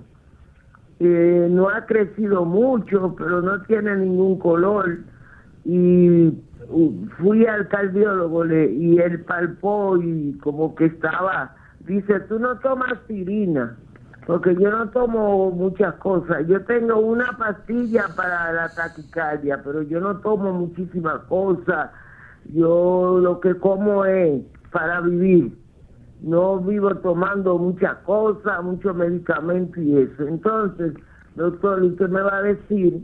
[1.07, 4.99] no ha crecido mucho, pero no tiene ningún color.
[5.65, 6.33] Y
[7.17, 13.75] fui al cardiólogo y él palpó y como que estaba, dice, tú no tomas aspirina,
[14.25, 16.47] porque yo no tomo muchas cosas.
[16.47, 21.89] Yo tengo una pastilla para la taquicardia, pero yo no tomo muchísimas cosas.
[22.53, 24.41] Yo lo que como es
[24.71, 25.57] para vivir.
[26.21, 30.27] No vivo tomando muchas cosas, muchos medicamentos y eso.
[30.27, 30.93] Entonces,
[31.35, 33.01] doctor, usted me va a decir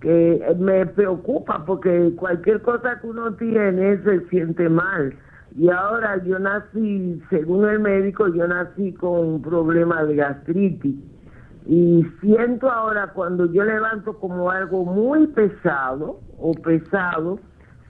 [0.00, 5.14] que me preocupa porque cualquier cosa que uno tiene se siente mal.
[5.56, 10.96] Y ahora yo nací, según el médico, yo nací con un problema de gastritis.
[11.66, 17.38] Y siento ahora cuando yo levanto como algo muy pesado o pesado,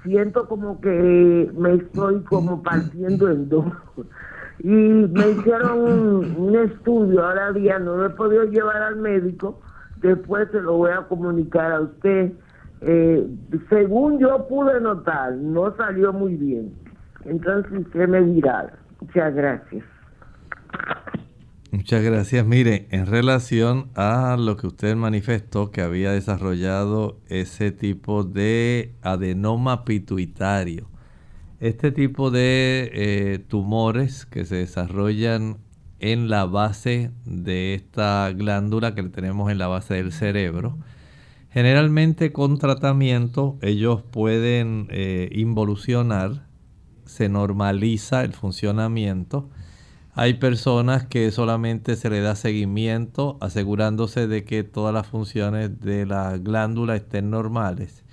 [0.03, 3.73] siento como que me estoy como partiendo en dos.
[4.63, 5.79] Y me hicieron
[6.39, 9.61] un, estudio, ahora día no lo he podido llevar al médico,
[9.97, 12.33] después se lo voy a comunicar a usted.
[12.81, 13.27] Eh,
[13.69, 16.73] según yo pude notar, no salió muy bien.
[17.25, 18.73] Entonces me dirá.
[19.01, 19.85] Muchas gracias.
[21.73, 22.45] Muchas gracias.
[22.45, 29.85] Mire, en relación a lo que usted manifestó que había desarrollado ese tipo de adenoma
[29.85, 30.92] pituitario,
[31.63, 35.59] este tipo de eh, tumores que se desarrollan
[36.01, 40.77] en la base de esta glándula que tenemos en la base del cerebro,
[41.51, 46.47] generalmente con tratamiento ellos pueden eh, involucionar,
[47.07, 49.49] se normaliza el funcionamiento
[50.15, 56.05] hay personas que solamente se le da seguimiento asegurándose de que todas las funciones de
[56.05, 58.05] la glándula estén normales.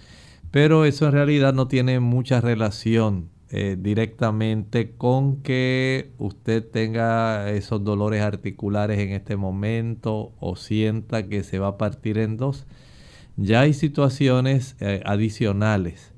[0.50, 7.84] Pero eso en realidad no tiene mucha relación eh, directamente con que usted tenga esos
[7.84, 12.66] dolores articulares en este momento o sienta que se va a partir en dos.
[13.38, 16.14] Ya hay situaciones eh, adicionales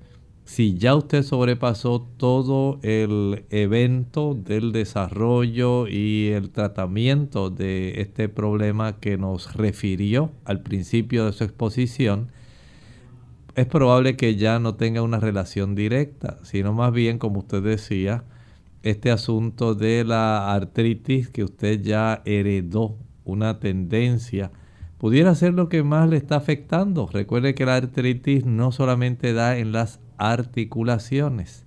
[0.51, 8.99] si ya usted sobrepasó todo el evento del desarrollo y el tratamiento de este problema
[8.99, 12.33] que nos refirió al principio de su exposición,
[13.61, 18.23] es probable que ya no tenga una relación directa, sino más bien, como usted decía,
[18.83, 24.51] este asunto de la artritis que usted ya heredó, una tendencia,
[24.97, 27.07] pudiera ser lo que más le está afectando.
[27.11, 31.65] Recuerde que la artritis no solamente da en las articulaciones.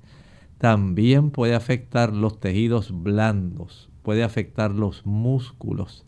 [0.59, 6.05] También puede afectar los tejidos blandos, puede afectar los músculos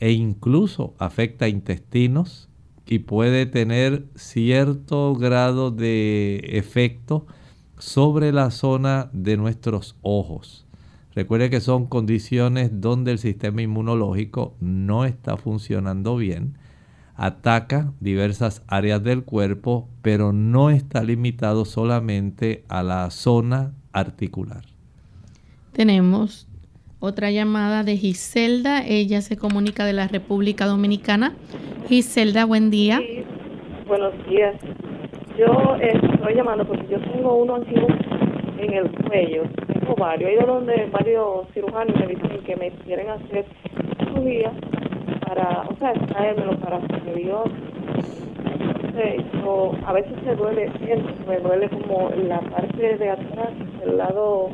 [0.00, 2.45] e incluso afecta intestinos
[2.86, 7.26] y puede tener cierto grado de efecto
[7.78, 10.66] sobre la zona de nuestros ojos.
[11.14, 16.56] Recuerde que son condiciones donde el sistema inmunológico no está funcionando bien
[17.16, 24.64] ataca diversas áreas del cuerpo, pero no está limitado solamente a la zona articular.
[25.72, 26.46] Tenemos
[27.00, 31.34] otra llamada de Giselda, ella se comunica de la República Dominicana.
[31.88, 33.00] Giselda, buen día.
[33.86, 34.56] buenos días.
[35.38, 37.86] Yo eh, estoy llamando porque yo tengo uno antiguo
[38.58, 43.08] en el cuello, tengo varios, he ido donde varios cirujanos me dicen que me quieren
[43.10, 43.44] hacer
[43.98, 44.52] cirugía
[45.28, 46.80] para, o sea, traérmelo para
[47.14, 47.50] Dios.
[49.44, 50.72] yo, a veces me duele,
[51.28, 53.50] me duele como la parte de atrás,
[53.84, 54.50] el lado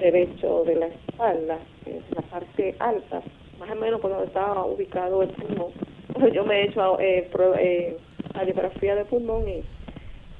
[0.00, 3.22] derecho de la espalda, que es la parte alta,
[3.60, 5.91] más o menos por donde estaba ubicado el pulmón.
[6.32, 7.96] Yo me he hecho eh, eh,
[8.34, 9.62] radiografía de pulmón y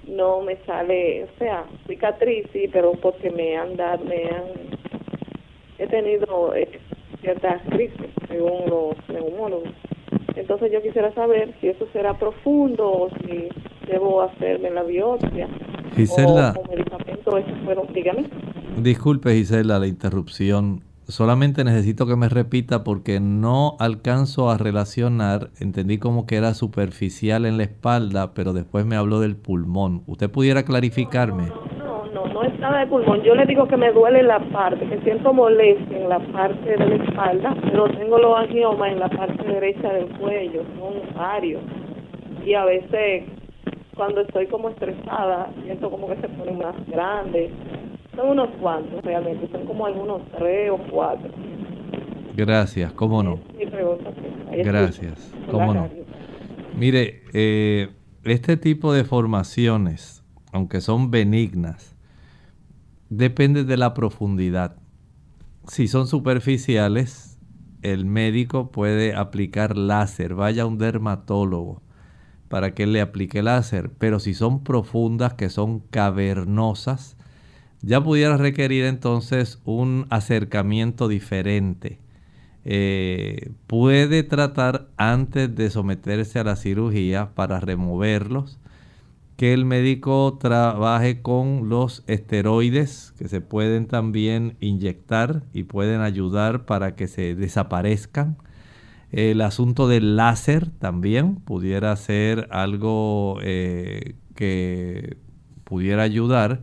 [0.07, 4.45] no me sale, o sea, cicatriz sí, pero porque me han dado, me han,
[5.79, 6.69] he tenido eh,
[7.21, 9.71] ciertas crisis, según los neumólogos.
[10.35, 13.49] Entonces yo quisiera saber si eso será profundo o si
[13.87, 15.49] debo hacerme la biopsia.
[15.95, 18.25] Gisela, o, medicamento, eso fueron, dígame.
[18.79, 20.83] Disculpe Gisela la interrupción.
[21.09, 25.51] Solamente necesito que me repita porque no alcanzo a relacionar.
[25.61, 30.03] Entendí como que era superficial en la espalda, pero después me habló del pulmón.
[30.07, 31.49] ¿Usted pudiera clarificarme?
[32.27, 33.23] no es nada de pulmón.
[33.23, 36.87] Yo le digo que me duele la parte, que siento molestia en la parte de
[36.87, 41.63] la espalda, pero tengo los angiomas en la parte derecha del cuello, son varios.
[42.45, 43.25] Y a veces,
[43.95, 47.51] cuando estoy como estresada, siento como que se ponen más grandes.
[48.17, 51.31] Son unos cuantos realmente, son como algunos tres o cuatro.
[52.37, 53.41] Gracias, ¿cómo no?
[54.51, 55.89] Gracias, ¿cómo no?
[56.77, 57.91] Mire, eh,
[58.25, 61.93] este tipo de formaciones, aunque son benignas,
[63.15, 64.77] Depende de la profundidad.
[65.69, 67.39] Si son superficiales,
[67.83, 70.35] el médico puede aplicar láser.
[70.35, 71.83] Vaya a un dermatólogo
[72.49, 73.91] para que le aplique láser.
[73.99, 77.19] Pero si son profundas, que son cavernosas,
[77.83, 81.99] ya pudiera requerir entonces un acercamiento diferente.
[82.65, 88.61] Eh, puede tratar antes de someterse a la cirugía para removerlos
[89.37, 96.65] que el médico trabaje con los esteroides que se pueden también inyectar y pueden ayudar
[96.65, 98.37] para que se desaparezcan.
[99.11, 105.17] El asunto del láser también pudiera ser algo eh, que
[105.65, 106.61] pudiera ayudar.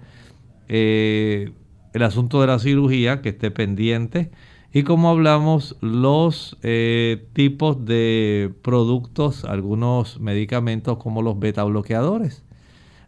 [0.69, 1.51] Eh,
[1.93, 4.31] el asunto de la cirugía, que esté pendiente.
[4.71, 12.43] Y como hablamos, los eh, tipos de productos, algunos medicamentos como los beta bloqueadores.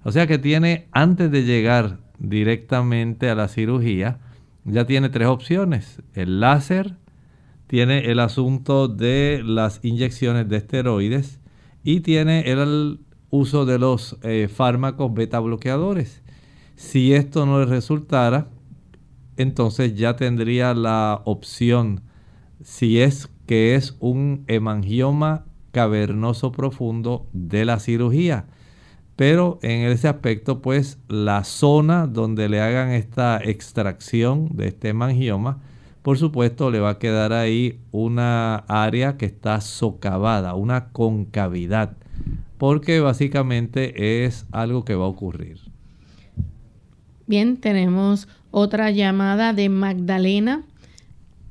[0.04, 4.20] O sea que tiene, antes de llegar directamente a la cirugía,
[4.66, 6.02] ya tiene tres opciones.
[6.16, 6.96] El láser,
[7.68, 11.40] tiene el asunto de las inyecciones de esteroides
[11.86, 13.00] y tiene el
[13.30, 16.22] uso de los eh, fármacos beta bloqueadores.
[16.82, 18.48] Si esto no le resultara,
[19.38, 22.02] entonces ya tendría la opción,
[22.64, 28.48] si es que es un hemangioma cavernoso profundo de la cirugía.
[29.16, 35.62] Pero en ese aspecto, pues la zona donde le hagan esta extracción de este hemangioma,
[36.02, 41.96] por supuesto le va a quedar ahí una área que está socavada, una concavidad,
[42.58, 45.71] porque básicamente es algo que va a ocurrir.
[47.32, 50.64] Bien, tenemos otra llamada de Magdalena.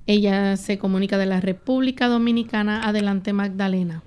[0.06, 2.86] Ella se comunica de la República Dominicana.
[2.86, 4.02] Adelante, Magdalena.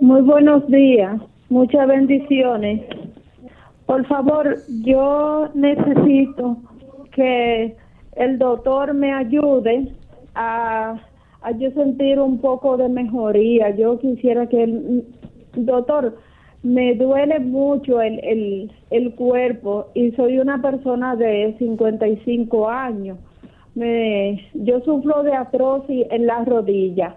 [0.00, 2.80] Muy buenos días, muchas bendiciones.
[3.84, 6.56] Por favor, yo necesito
[7.12, 7.76] que
[8.16, 9.92] el doctor me ayude
[10.34, 10.98] a,
[11.42, 13.76] a yo sentir un poco de mejoría.
[13.76, 15.04] Yo quisiera que el
[15.54, 16.16] doctor
[16.64, 23.18] me duele mucho el, el, el cuerpo y soy una persona de 55 años.
[23.74, 27.16] Me, yo sufro de artrosis en las rodillas,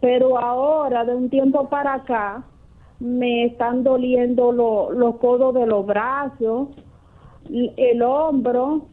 [0.00, 2.44] pero ahora de un tiempo para acá
[3.00, 6.68] me están doliendo los codos de los brazos,
[7.48, 8.86] el hombro,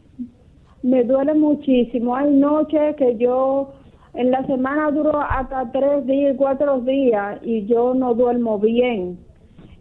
[0.82, 2.16] me duele muchísimo.
[2.16, 3.74] Hay noches que yo
[4.14, 9.27] en la semana duro hasta tres días, cuatro días y yo no duermo bien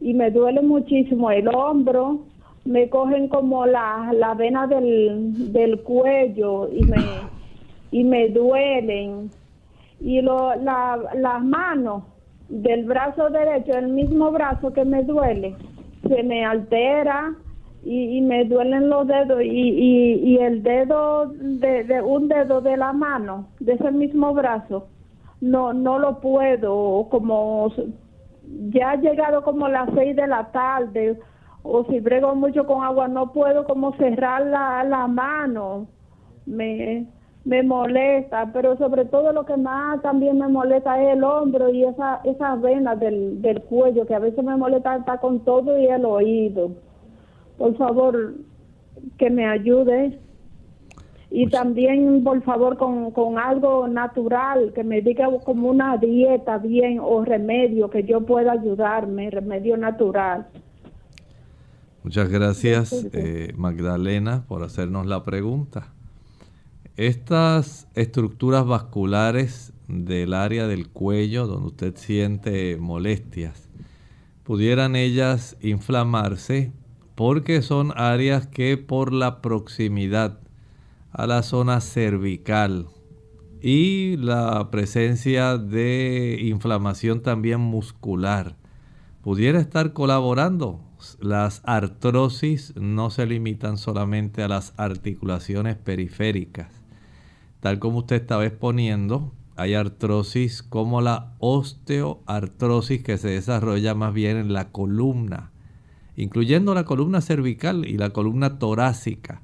[0.01, 2.25] y me duele muchísimo el hombro,
[2.65, 6.99] me cogen como la, la vena del, del cuello y me,
[7.91, 9.31] y me duelen.
[9.99, 12.03] Y lo, la, las manos
[12.49, 15.55] del brazo derecho, el mismo brazo que me duele,
[16.07, 17.35] se me altera
[17.83, 22.61] y, y me duelen los dedos y, y, y el dedo de, de un dedo
[22.61, 24.87] de la mano, de ese mismo brazo,
[25.41, 27.71] no, no lo puedo como
[28.69, 31.19] ya ha llegado como las seis de la tarde
[31.63, 35.87] o si brego mucho con agua no puedo como cerrar la, la mano.
[36.45, 37.07] Me
[37.43, 41.83] me molesta pero sobre todo lo que más también me molesta es el hombro y
[41.85, 45.87] esa esas venas del, del cuello que a veces me molesta hasta con todo y
[45.87, 46.71] el oído.
[47.57, 48.33] Por favor
[49.17, 50.19] que me ayude
[51.29, 56.57] y pues también por favor con, con algo natural que me diga como una dieta
[56.57, 60.47] bien o remedio que yo pueda ayudarme remedio natural.
[62.03, 65.93] Muchas gracias eh, Magdalena por hacernos la pregunta.
[66.95, 73.69] Estas estructuras vasculares del área del cuello donde usted siente molestias
[74.43, 76.71] pudieran ellas inflamarse
[77.15, 80.39] porque son áreas que por la proximidad
[81.17, 82.85] a la zona cervical
[83.59, 88.55] y la presencia de inflamación también muscular
[89.23, 90.79] pudiera estar colaborando.
[91.19, 96.71] Las artrosis no se limitan solamente a las articulaciones periféricas.
[97.61, 104.37] Tal como usted estaba exponiendo, hay artrosis como la osteoartrosis que se desarrolla más bien
[104.37, 105.51] en la columna,
[106.15, 109.41] incluyendo la columna cervical y la columna torácica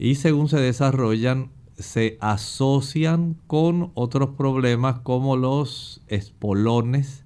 [0.00, 7.24] y según se desarrollan se asocian con otros problemas como los espolones,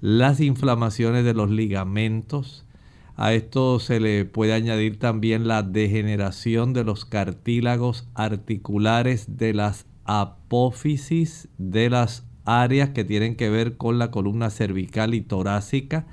[0.00, 2.64] las inflamaciones de los ligamentos.
[3.16, 9.86] A esto se le puede añadir también la degeneración de los cartílagos articulares de las
[10.04, 16.06] apófisis de las áreas que tienen que ver con la columna cervical y torácica.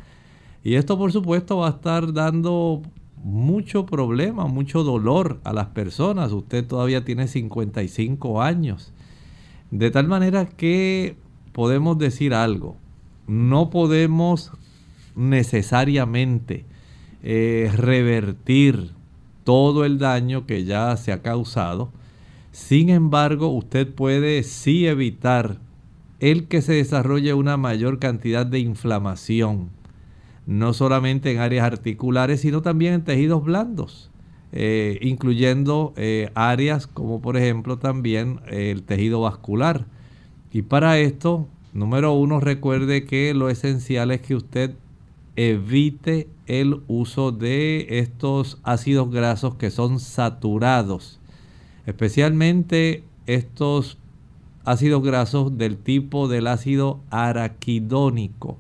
[0.63, 2.81] Y esto por supuesto va a estar dando
[3.23, 6.31] mucho problema, mucho dolor a las personas.
[6.31, 8.93] Usted todavía tiene 55 años.
[9.71, 11.15] De tal manera que
[11.51, 12.77] podemos decir algo.
[13.27, 14.51] No podemos
[15.15, 16.65] necesariamente
[17.21, 18.91] eh, revertir
[19.43, 21.91] todo el daño que ya se ha causado.
[22.51, 25.59] Sin embargo, usted puede sí evitar
[26.19, 29.69] el que se desarrolle una mayor cantidad de inflamación
[30.49, 34.09] no solamente en áreas articulares, sino también en tejidos blandos,
[34.51, 39.85] eh, incluyendo eh, áreas como por ejemplo también el tejido vascular.
[40.51, 44.71] Y para esto, número uno, recuerde que lo esencial es que usted
[45.35, 51.19] evite el uso de estos ácidos grasos que son saturados,
[51.85, 53.99] especialmente estos
[54.65, 58.57] ácidos grasos del tipo del ácido araquidónico.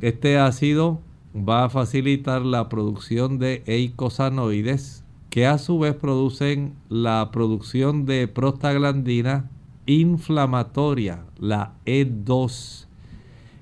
[0.00, 1.00] Este ácido
[1.36, 8.28] va a facilitar la producción de eicosanoides que a su vez producen la producción de
[8.28, 9.50] prostaglandina
[9.86, 12.86] inflamatoria, la E2.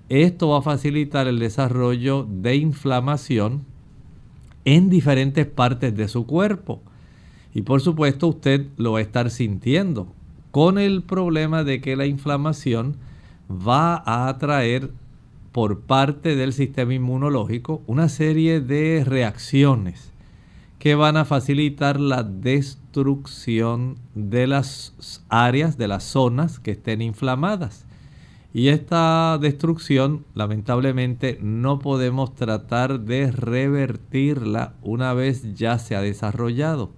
[0.09, 3.65] Esto va a facilitar el desarrollo de inflamación
[4.65, 6.83] en diferentes partes de su cuerpo.
[7.55, 10.09] Y por supuesto usted lo va a estar sintiendo
[10.51, 12.97] con el problema de que la inflamación
[13.51, 14.91] va a atraer
[15.53, 20.11] por parte del sistema inmunológico una serie de reacciones
[20.79, 27.87] que van a facilitar la destrucción de las áreas, de las zonas que estén inflamadas.
[28.53, 36.91] Y esta destrucción, lamentablemente, no podemos tratar de revertirla una vez ya se ha desarrollado.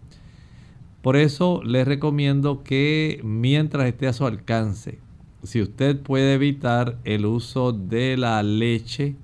[1.02, 4.98] Por eso les recomiendo que mientras esté a su alcance,
[5.44, 9.16] si usted puede evitar el uso de la leche,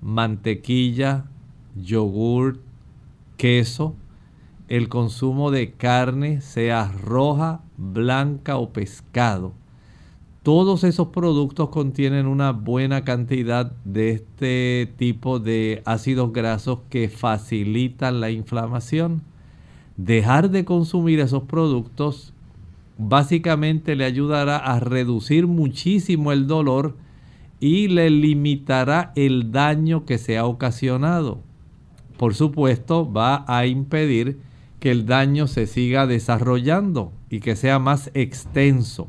[0.00, 1.26] mantequilla,
[1.76, 2.60] yogur,
[3.36, 3.94] queso,
[4.68, 9.52] el consumo de carne, sea roja, blanca o pescado,
[10.42, 18.20] todos esos productos contienen una buena cantidad de este tipo de ácidos grasos que facilitan
[18.20, 19.20] la inflamación.
[19.98, 22.32] Dejar de consumir esos productos
[23.00, 26.96] básicamente le ayudará a reducir muchísimo el dolor
[27.58, 31.40] y le limitará el daño que se ha ocasionado.
[32.18, 34.38] Por supuesto, va a impedir
[34.78, 39.08] que el daño se siga desarrollando y que sea más extenso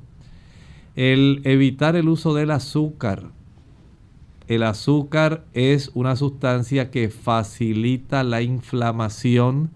[0.95, 3.31] el evitar el uso del azúcar.
[4.47, 9.71] El azúcar es una sustancia que facilita la inflamación,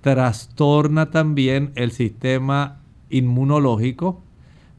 [0.00, 2.80] trastorna también el sistema
[3.10, 4.22] inmunológico,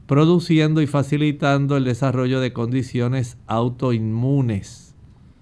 [0.06, 4.94] produciendo y facilitando el desarrollo de condiciones autoinmunes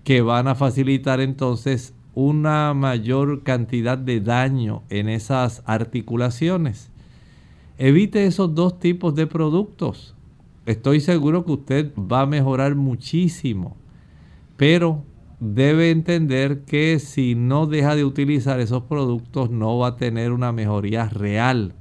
[0.04, 6.90] que van a facilitar entonces una mayor cantidad de daño en esas articulaciones.
[7.78, 10.14] Evite esos dos tipos de productos
[10.68, 13.76] estoy seguro que usted va a mejorar muchísimo.
[14.58, 15.02] Pero
[15.40, 20.52] debe entender que si no deja de utilizar esos productos no va a tener una
[20.52, 21.74] mejoría real.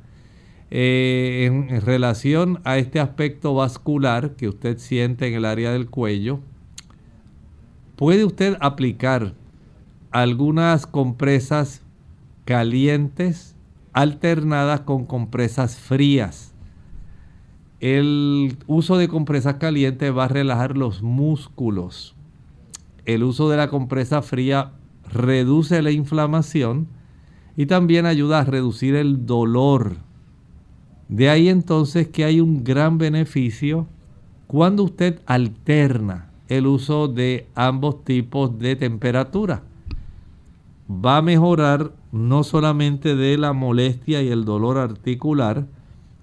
[0.69, 6.39] Eh, en, relación a este aspecto vascular que usted siente en el área del cuello,
[7.95, 9.33] puede usted aplicar
[10.11, 11.81] algunas compresas
[12.43, 13.55] calientes
[13.93, 16.53] alternadas con compresas frías.
[17.79, 22.15] El uso de compresas calientes va a relajar los músculos.
[23.05, 24.73] El uso de la compresa fría
[25.09, 26.87] reduce la inflamación
[27.55, 30.06] y también ayuda a reducir el dolor.
[31.09, 33.87] De ahí entonces que hay un gran beneficio
[34.47, 39.63] cuando usted alterna el uso de ambos tipos de temperatura.
[40.89, 45.65] Va a mejorar no solamente de la molestia y el dolor articular,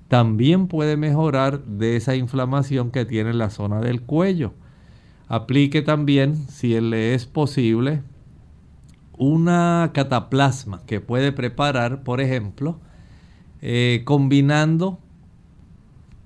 [0.09, 4.53] también puede mejorar de esa inflamación que tiene en la zona del cuello.
[5.29, 8.03] Aplique también, si le es posible,
[9.17, 12.79] una cataplasma que puede preparar, por ejemplo,
[13.67, 14.99] eh, combinando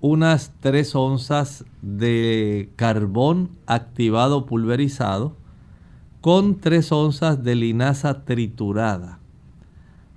[0.01, 5.37] unas 3 onzas de carbón activado pulverizado
[6.21, 9.21] con 3 onzas de linaza triturada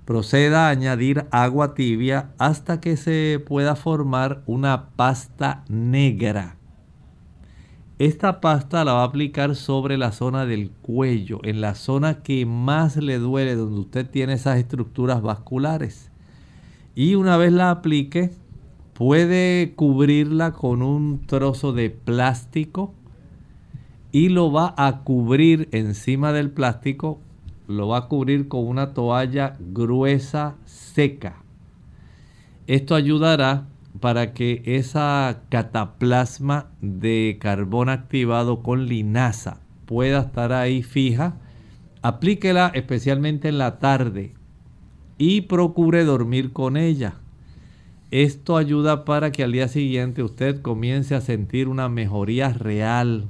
[0.04, 6.56] Proceda a añadir agua tibia hasta que se pueda formar una pasta negra.
[8.00, 12.44] Esta pasta la va a aplicar sobre la zona del cuello, en la zona que
[12.46, 16.11] más le duele, donde usted tiene esas estructuras vasculares.
[16.94, 18.30] Y una vez la aplique,
[18.94, 22.94] puede cubrirla con un trozo de plástico
[24.10, 27.20] y lo va a cubrir encima del plástico
[27.66, 31.42] lo va a cubrir con una toalla gruesa seca.
[32.66, 33.66] Esto ayudará
[34.00, 41.36] para que esa cataplasma de carbón activado con linaza pueda estar ahí fija.
[42.02, 44.34] Aplíquela especialmente en la tarde
[45.24, 47.14] y procure dormir con ella.
[48.10, 53.28] Esto ayuda para que al día siguiente usted comience a sentir una mejoría real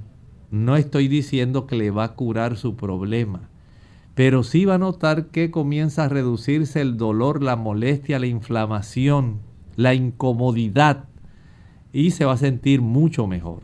[0.51, 3.51] no estoy diciendo que le va a curar su problema,
[4.15, 9.41] pero sí va a notar que comienza a reducirse el dolor, la molestia, la inflamación,
[9.77, 11.05] la incomodidad
[11.93, 13.61] y se va a sentir mucho mejor.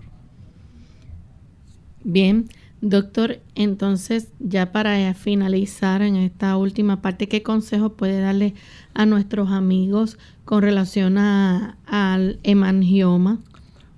[2.04, 2.46] Bien,
[2.80, 8.54] doctor, entonces ya para finalizar en esta última parte, ¿qué consejo puede darle
[8.94, 13.40] a nuestros amigos con relación al hemangioma?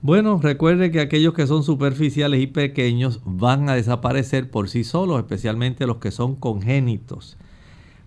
[0.02, 5.18] Bueno, recuerde que aquellos que son superficiales y pequeños van a desaparecer por sí solos,
[5.18, 7.36] especialmente los que son congénitos.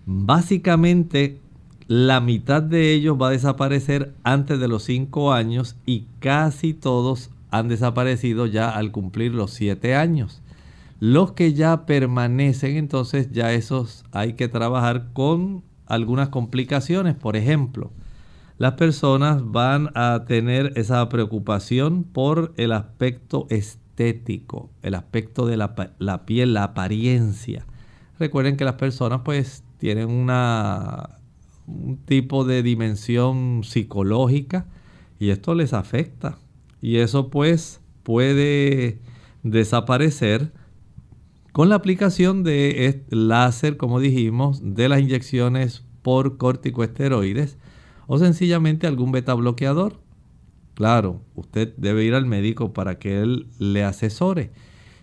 [0.04, 1.38] Básicamente,
[1.86, 7.30] la mitad de ellos va a desaparecer antes de los 5 años y casi todos
[7.50, 10.42] han desaparecido ya al cumplir los 7 años.
[11.06, 17.14] Los que ya permanecen, entonces ya esos hay que trabajar con algunas complicaciones.
[17.14, 17.92] Por ejemplo,
[18.56, 25.74] las personas van a tener esa preocupación por el aspecto estético, el aspecto de la,
[26.24, 27.66] piel, la apariencia.
[28.18, 31.18] Recuerden que las personas pues tienen una,
[31.66, 34.64] un tipo de dimensión psicológica
[35.18, 36.38] y esto les afecta.
[36.80, 39.00] Y eso pues puede
[39.42, 40.63] desaparecer
[41.54, 47.58] con la aplicación de láser, como dijimos, de las inyecciones por corticoesteroides
[48.08, 50.00] o sencillamente algún beta bloqueador.
[50.74, 54.50] Claro, usted debe ir al médico para que él le asesore.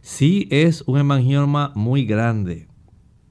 [0.02, 2.68] Si es un hemangioma muy grande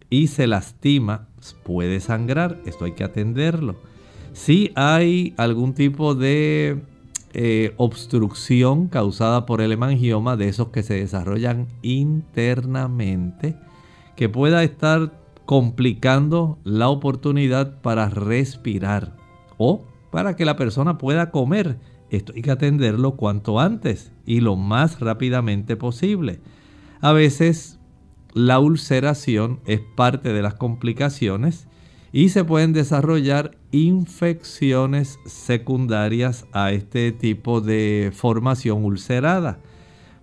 [0.08, 1.28] y se lastima,
[1.62, 3.76] puede sangrar, esto hay que atenderlo.
[4.32, 6.80] Si hay algún tipo de
[7.32, 13.56] eh, obstrucción causada por el hemangioma, de esos que se desarrollan internamente,
[14.16, 15.12] que pueda estar
[15.46, 19.16] complicando la oportunidad para respirar
[19.58, 21.78] o para que la persona pueda comer.
[22.10, 26.40] Esto hay que atenderlo cuanto antes y lo más rápidamente posible.
[27.00, 27.78] A veces
[28.34, 31.68] la ulceración es parte de las complicaciones
[32.12, 39.60] y se pueden desarrollar infecciones secundarias a este tipo de formación ulcerada.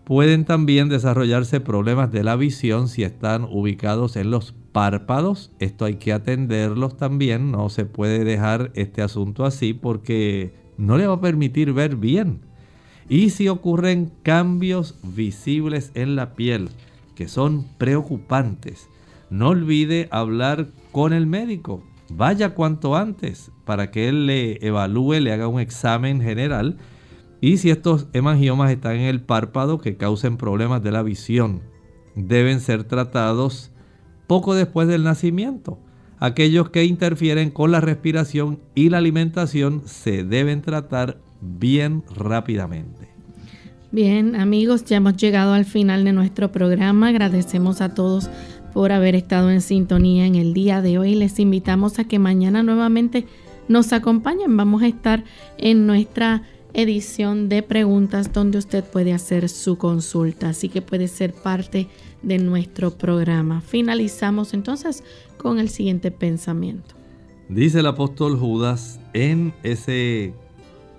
[0.03, 5.51] Pueden también desarrollarse problemas de la visión si están ubicados en los párpados.
[5.59, 7.51] Esto hay que atenderlos también.
[7.51, 12.39] No se puede dejar este asunto así porque no le va a permitir ver bien.
[13.09, 16.69] Y si ocurren cambios visibles en la piel
[17.15, 18.87] que son preocupantes,
[19.29, 21.83] no olvide hablar con el médico.
[22.09, 26.77] Vaya cuanto antes para que él le evalúe, le haga un examen general.
[27.41, 31.61] Y si estos hemangiomas están en el párpado que causen problemas de la visión,
[32.15, 33.71] deben ser tratados
[34.25, 35.79] poco después del nacimiento.
[36.19, 43.07] Aquellos que interfieren con la respiración y la alimentación se deben tratar bien rápidamente.
[43.91, 47.07] Bien, amigos, ya hemos llegado al final de nuestro programa.
[47.07, 48.29] Agradecemos a todos
[48.77, 51.15] por haber estado en sintonía en el día de hoy.
[51.15, 53.25] Les invitamos a que mañana nuevamente
[53.67, 54.55] nos acompañen.
[54.55, 55.23] Vamos a estar
[55.57, 56.43] en nuestra
[56.75, 61.87] edición de preguntas donde usted puede hacer su consulta, así que puede ser parte
[62.21, 63.61] de nuestro programa.
[63.61, 65.03] Finalizamos entonces
[65.37, 66.93] con el siguiente pensamiento.
[67.49, 70.35] Dice el apóstol Judas en ese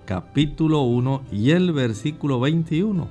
[0.04, 3.06] capítulo 1 y el versículo 21.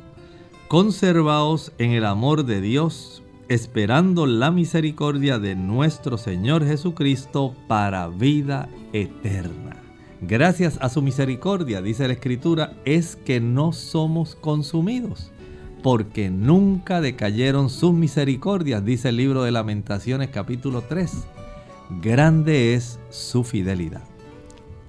[0.67, 8.67] Conservaos en el amor de Dios, esperando la misericordia de nuestro Señor Jesucristo para vida
[8.93, 9.77] eterna.
[10.21, 15.31] Gracias a su misericordia, dice la Escritura, es que no somos consumidos,
[15.83, 21.27] porque nunca decayeron sus misericordias, dice el libro de lamentaciones capítulo 3.
[22.01, 24.16] Grande es su fidelidad.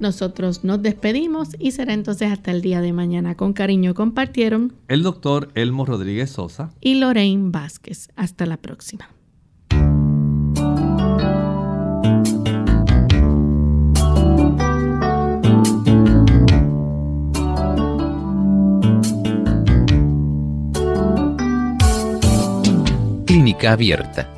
[0.00, 3.36] Nosotros nos despedimos y será entonces hasta el día de mañana.
[3.36, 8.08] Con cariño compartieron el doctor Elmo Rodríguez Sosa y Lorraine Vázquez.
[8.14, 9.08] Hasta la próxima.
[23.26, 24.28] Clínica abierta.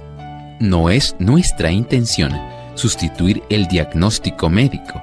[0.59, 2.33] No es nuestra intención
[2.75, 5.03] sustituir el diagnóstico médico